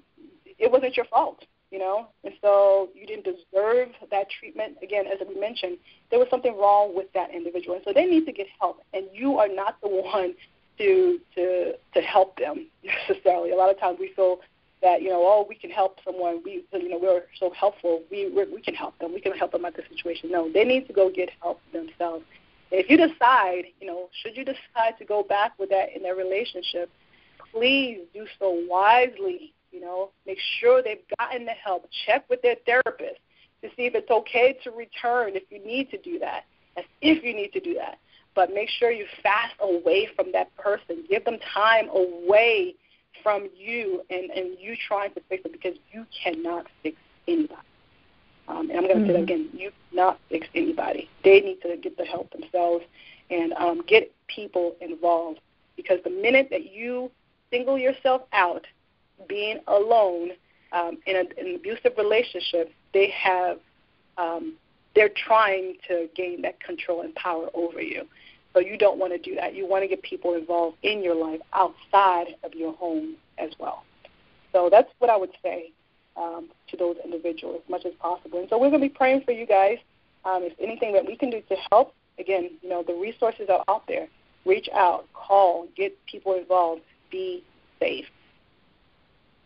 it 0.58 0.70
wasn't 0.70 0.96
your 0.96 1.06
fault. 1.06 1.44
you 1.70 1.78
know, 1.78 2.08
and 2.24 2.32
so 2.40 2.88
you 2.94 3.06
didn't 3.06 3.24
deserve 3.24 3.88
that 4.10 4.26
treatment. 4.30 4.78
Again, 4.82 5.04
as 5.06 5.18
we 5.26 5.38
mentioned, 5.38 5.76
there 6.10 6.18
was 6.18 6.28
something 6.30 6.56
wrong 6.56 6.96
with 6.96 7.12
that 7.12 7.30
individual, 7.34 7.76
and 7.76 7.84
so 7.84 7.92
they 7.92 8.06
need 8.06 8.24
to 8.24 8.32
get 8.32 8.46
help. 8.58 8.82
And 8.94 9.04
you 9.12 9.38
are 9.38 9.48
not 9.48 9.78
the 9.82 9.88
one 9.88 10.34
to 10.78 11.18
to 11.34 11.74
to 11.94 12.00
help 12.00 12.38
them 12.38 12.66
necessarily. 13.08 13.50
A 13.50 13.56
lot 13.56 13.70
of 13.70 13.78
times 13.78 13.98
we 14.00 14.12
feel 14.16 14.38
that 14.80 15.02
you 15.02 15.10
know, 15.10 15.20
oh, 15.20 15.44
we 15.48 15.56
can 15.56 15.70
help 15.70 15.98
someone. 16.04 16.40
We 16.44 16.64
you 16.72 16.88
know 16.88 16.98
we're 16.98 17.24
so 17.38 17.50
helpful. 17.50 18.02
We 18.10 18.30
we're, 18.34 18.50
we 18.52 18.62
can 18.62 18.74
help 18.74 18.98
them. 18.98 19.12
We 19.12 19.20
can 19.20 19.32
help 19.32 19.52
them 19.52 19.64
out 19.64 19.76
the 19.76 19.82
situation. 19.94 20.30
No, 20.30 20.50
they 20.50 20.64
need 20.64 20.86
to 20.86 20.92
go 20.92 21.10
get 21.10 21.30
help 21.42 21.60
themselves. 21.72 22.24
If 22.70 22.90
you 22.90 22.96
decide, 22.96 23.64
you 23.80 23.86
know, 23.86 24.08
should 24.22 24.36
you 24.36 24.44
decide 24.44 24.98
to 24.98 25.04
go 25.04 25.22
back 25.22 25.58
with 25.58 25.70
that 25.70 25.94
in 25.94 26.02
their 26.02 26.14
relationship, 26.14 26.90
please 27.52 28.00
do 28.12 28.26
so 28.38 28.64
wisely 28.68 29.54
you 29.70 29.80
know, 29.80 30.10
make 30.26 30.38
sure 30.60 30.82
they've 30.82 31.02
gotten 31.18 31.44
the 31.44 31.52
help. 31.52 31.88
Check 32.06 32.28
with 32.28 32.42
their 32.42 32.56
therapist 32.66 33.20
to 33.62 33.68
see 33.76 33.86
if 33.86 33.94
it's 33.94 34.10
okay 34.10 34.56
to 34.64 34.70
return 34.70 35.32
if 35.34 35.44
you 35.50 35.64
need 35.64 35.90
to 35.90 35.98
do 35.98 36.18
that. 36.20 36.44
If 37.00 37.24
you 37.24 37.34
need 37.34 37.52
to 37.52 37.60
do 37.60 37.74
that. 37.74 37.98
But 38.34 38.54
make 38.54 38.68
sure 38.68 38.92
you 38.92 39.06
fast 39.22 39.54
away 39.60 40.08
from 40.14 40.32
that 40.32 40.54
person. 40.56 41.04
Give 41.08 41.24
them 41.24 41.38
time 41.54 41.88
away 41.88 42.74
from 43.22 43.48
you 43.56 44.02
and, 44.10 44.30
and 44.30 44.56
you 44.60 44.76
trying 44.86 45.12
to 45.14 45.20
fix 45.28 45.44
it 45.44 45.52
because 45.52 45.76
you 45.92 46.06
cannot 46.22 46.66
fix 46.82 46.96
anybody. 47.26 47.60
Um, 48.48 48.70
and 48.70 48.78
I'm 48.78 48.86
going 48.86 48.88
to 48.88 48.94
mm-hmm. 48.94 49.06
say 49.06 49.12
that 49.12 49.18
mm-hmm. 49.20 49.24
again. 49.24 49.48
You 49.52 49.70
not 49.92 50.18
fix 50.28 50.46
anybody. 50.54 51.08
They 51.22 51.40
need 51.40 51.60
to 51.62 51.76
get 51.76 51.96
the 51.96 52.04
help 52.04 52.32
themselves 52.32 52.84
and 53.30 53.52
um, 53.54 53.82
get 53.86 54.12
people 54.26 54.74
involved. 54.80 55.40
Because 55.76 55.98
the 56.02 56.10
minute 56.10 56.48
that 56.50 56.72
you 56.72 57.10
single 57.50 57.78
yourself 57.78 58.22
out 58.32 58.66
being 59.28 59.58
alone 59.66 60.30
um, 60.72 60.98
in, 61.06 61.16
a, 61.16 61.40
in 61.40 61.48
an 61.48 61.54
abusive 61.54 61.92
relationship, 61.96 62.72
they 62.92 63.10
have 63.10 63.58
um, 64.16 64.54
they're 64.94 65.10
trying 65.10 65.76
to 65.86 66.08
gain 66.16 66.42
that 66.42 66.58
control 66.60 67.02
and 67.02 67.14
power 67.14 67.48
over 67.54 67.80
you. 67.80 68.04
So 68.54 68.60
you 68.60 68.76
don't 68.76 68.98
want 68.98 69.12
to 69.12 69.18
do 69.18 69.36
that. 69.36 69.54
You 69.54 69.68
want 69.68 69.84
to 69.84 69.88
get 69.88 70.02
people 70.02 70.34
involved 70.34 70.78
in 70.82 71.04
your 71.04 71.14
life 71.14 71.40
outside 71.52 72.34
of 72.42 72.54
your 72.54 72.72
home 72.72 73.14
as 73.36 73.50
well. 73.60 73.84
So 74.52 74.68
that's 74.70 74.90
what 74.98 75.10
I 75.10 75.16
would 75.16 75.30
say 75.42 75.70
um, 76.18 76.48
to 76.70 76.76
those 76.76 76.96
individuals 77.04 77.60
as 77.64 77.70
much 77.70 77.84
as 77.86 77.92
possible. 78.00 78.40
And 78.40 78.48
so 78.48 78.58
we're 78.58 78.70
going 78.70 78.82
to 78.82 78.88
be 78.88 78.94
praying 78.94 79.22
for 79.24 79.32
you 79.32 79.46
guys. 79.46 79.78
Um, 80.24 80.42
if 80.42 80.52
anything 80.60 80.92
that 80.92 81.06
we 81.06 81.16
can 81.16 81.30
do 81.30 81.40
to 81.48 81.56
help, 81.70 81.94
again, 82.18 82.50
you 82.62 82.68
know, 82.68 82.82
the 82.86 82.94
resources 82.94 83.48
are 83.48 83.64
out 83.68 83.84
there. 83.86 84.08
Reach 84.44 84.68
out, 84.74 85.06
call, 85.12 85.68
get 85.76 85.96
people 86.06 86.34
involved, 86.34 86.82
be 87.10 87.44
safe. 87.78 88.06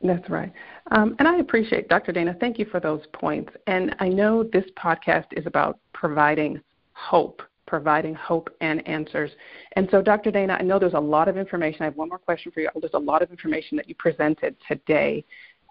That's 0.02 0.28
right. 0.28 0.52
Um, 0.90 1.14
and 1.18 1.28
I 1.28 1.38
appreciate, 1.38 1.88
Dr. 1.88 2.12
Dana, 2.12 2.36
thank 2.40 2.58
you 2.58 2.66
for 2.66 2.80
those 2.80 3.02
points. 3.12 3.52
And 3.66 3.94
I 4.00 4.08
know 4.08 4.42
this 4.42 4.64
podcast 4.76 5.26
is 5.32 5.46
about 5.46 5.78
providing 5.92 6.60
hope, 6.94 7.42
providing 7.66 8.14
hope 8.14 8.50
and 8.60 8.86
answers. 8.88 9.30
And 9.76 9.88
so, 9.90 10.02
Dr. 10.02 10.32
Dana, 10.32 10.56
I 10.58 10.62
know 10.62 10.78
there's 10.78 10.94
a 10.94 11.00
lot 11.00 11.28
of 11.28 11.36
information. 11.36 11.82
I 11.82 11.84
have 11.84 11.96
one 11.96 12.08
more 12.08 12.18
question 12.18 12.50
for 12.50 12.60
you. 12.60 12.68
There's 12.80 12.94
a 12.94 12.98
lot 12.98 13.22
of 13.22 13.30
information 13.30 13.76
that 13.76 13.88
you 13.88 13.94
presented 13.94 14.56
today. 14.66 15.24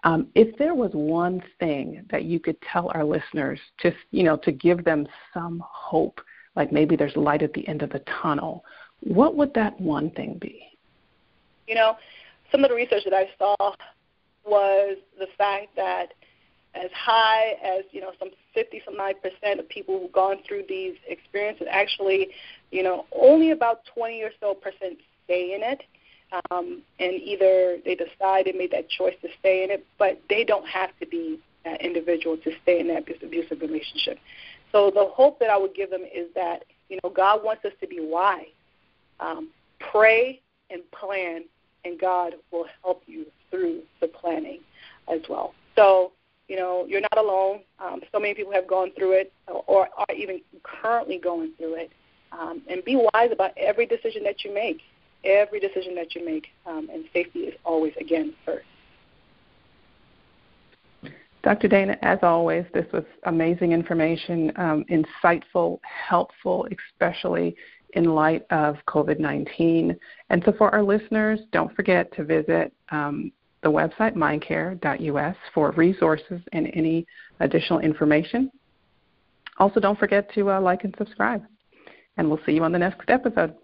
Um, 0.04 0.28
if 0.34 0.56
there 0.58 0.74
was 0.74 0.90
one 0.92 1.42
thing 1.60 2.04
that 2.10 2.24
you 2.24 2.40
could 2.40 2.56
tell 2.60 2.90
our 2.94 3.04
listeners, 3.04 3.60
just 3.80 3.96
you 4.10 4.24
know, 4.24 4.36
to 4.38 4.50
give 4.50 4.84
them 4.84 5.06
some 5.32 5.62
hope, 5.64 6.20
like 6.56 6.72
maybe 6.72 6.96
there's 6.96 7.16
light 7.16 7.42
at 7.42 7.52
the 7.52 7.66
end 7.68 7.82
of 7.82 7.90
the 7.90 8.02
tunnel, 8.22 8.64
what 9.00 9.36
would 9.36 9.54
that 9.54 9.80
one 9.80 10.10
thing 10.10 10.38
be? 10.40 10.66
You 11.68 11.76
know, 11.76 11.96
some 12.50 12.64
of 12.64 12.70
the 12.70 12.76
research 12.76 13.04
that 13.04 13.14
I 13.14 13.28
saw 13.38 13.74
was 14.44 14.96
the 15.18 15.28
fact 15.38 15.68
that 15.76 16.12
as 16.74 16.90
high 16.94 17.56
as 17.62 17.84
you 17.90 18.00
know 18.00 18.12
some 18.18 18.30
50 18.54 18.82
some 18.84 18.96
9 18.96 19.14
percent 19.22 19.60
of 19.60 19.68
people 19.68 19.98
who've 20.00 20.12
gone 20.12 20.38
through 20.46 20.64
these 20.68 20.94
experiences 21.06 21.66
actually 21.70 22.28
you 22.70 22.82
know 22.82 23.04
only 23.12 23.50
about 23.50 23.80
20 23.94 24.22
or 24.22 24.30
so 24.40 24.54
percent 24.54 24.98
stay 25.24 25.54
in 25.54 25.62
it 25.62 25.82
um, 26.50 26.82
and 26.98 27.14
either 27.14 27.78
they 27.84 27.94
decide 27.94 28.46
they 28.46 28.52
made 28.52 28.70
that 28.70 28.88
choice 28.88 29.14
to 29.22 29.28
stay 29.38 29.64
in 29.64 29.70
it 29.70 29.84
but 29.98 30.20
they 30.28 30.44
don't 30.44 30.66
have 30.66 30.90
to 31.00 31.06
be 31.06 31.38
that 31.64 31.80
individual 31.80 32.36
to 32.36 32.50
stay 32.62 32.80
in 32.80 32.88
that 32.88 33.04
abusive 33.22 33.60
relationship 33.60 34.18
so 34.70 34.90
the 34.90 35.04
hope 35.12 35.38
that 35.38 35.50
i 35.50 35.56
would 35.56 35.74
give 35.74 35.90
them 35.90 36.02
is 36.02 36.28
that 36.34 36.64
you 36.88 36.98
know 37.02 37.10
god 37.10 37.42
wants 37.44 37.64
us 37.64 37.72
to 37.80 37.86
be 37.86 37.98
wise 38.00 38.46
um, 39.20 39.48
pray 39.78 40.40
and 40.70 40.82
plan 40.90 41.44
and 41.84 41.98
god 41.98 42.34
will 42.50 42.66
help 42.82 43.02
you 43.06 43.26
through 43.52 43.82
the 44.00 44.08
planning 44.08 44.58
as 45.08 45.20
well. 45.28 45.54
So, 45.76 46.12
you 46.48 46.56
know, 46.56 46.84
you're 46.88 47.00
not 47.00 47.16
alone. 47.16 47.60
Um, 47.78 48.00
so 48.10 48.18
many 48.18 48.34
people 48.34 48.52
have 48.52 48.66
gone 48.66 48.90
through 48.98 49.12
it 49.12 49.32
or 49.46 49.88
are 49.96 50.14
even 50.16 50.40
currently 50.64 51.18
going 51.18 51.52
through 51.58 51.74
it. 51.74 51.90
Um, 52.32 52.62
and 52.68 52.82
be 52.84 52.96
wise 52.96 53.30
about 53.30 53.52
every 53.56 53.86
decision 53.86 54.24
that 54.24 54.42
you 54.42 54.52
make, 54.52 54.80
every 55.24 55.60
decision 55.60 55.94
that 55.94 56.14
you 56.14 56.24
make. 56.24 56.48
Um, 56.66 56.88
and 56.92 57.04
safety 57.12 57.40
is 57.40 57.54
always, 57.64 57.92
again, 58.00 58.34
first. 58.44 58.66
Dr. 61.42 61.66
Dana, 61.66 61.98
as 62.02 62.18
always, 62.22 62.64
this 62.72 62.86
was 62.92 63.04
amazing 63.24 63.72
information, 63.72 64.52
um, 64.56 64.84
insightful, 64.90 65.80
helpful, 65.82 66.68
especially 66.92 67.56
in 67.94 68.04
light 68.04 68.44
of 68.50 68.76
COVID 68.86 69.18
19. 69.18 69.96
And 70.30 70.42
so, 70.44 70.52
for 70.56 70.72
our 70.72 70.82
listeners, 70.82 71.40
don't 71.50 71.74
forget 71.74 72.12
to 72.14 72.24
visit 72.24 72.72
um, 72.90 73.32
the 73.62 73.70
website 73.70 74.14
mindcare.us 74.14 75.36
for 75.52 75.72
resources 75.72 76.40
and 76.52 76.70
any 76.74 77.06
additional 77.40 77.80
information. 77.80 78.50
Also, 79.58 79.80
don't 79.80 79.98
forget 79.98 80.32
to 80.34 80.50
uh, 80.50 80.60
like 80.60 80.84
and 80.84 80.94
subscribe. 80.96 81.44
And 82.16 82.28
we'll 82.28 82.40
see 82.46 82.52
you 82.52 82.64
on 82.64 82.72
the 82.72 82.78
next 82.78 83.08
episode. 83.08 83.54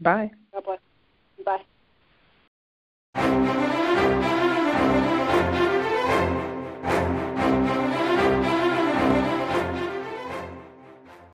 Bye. 0.00 0.30
God 0.52 0.64
bless. 0.64 0.78
Bye. 1.44 1.64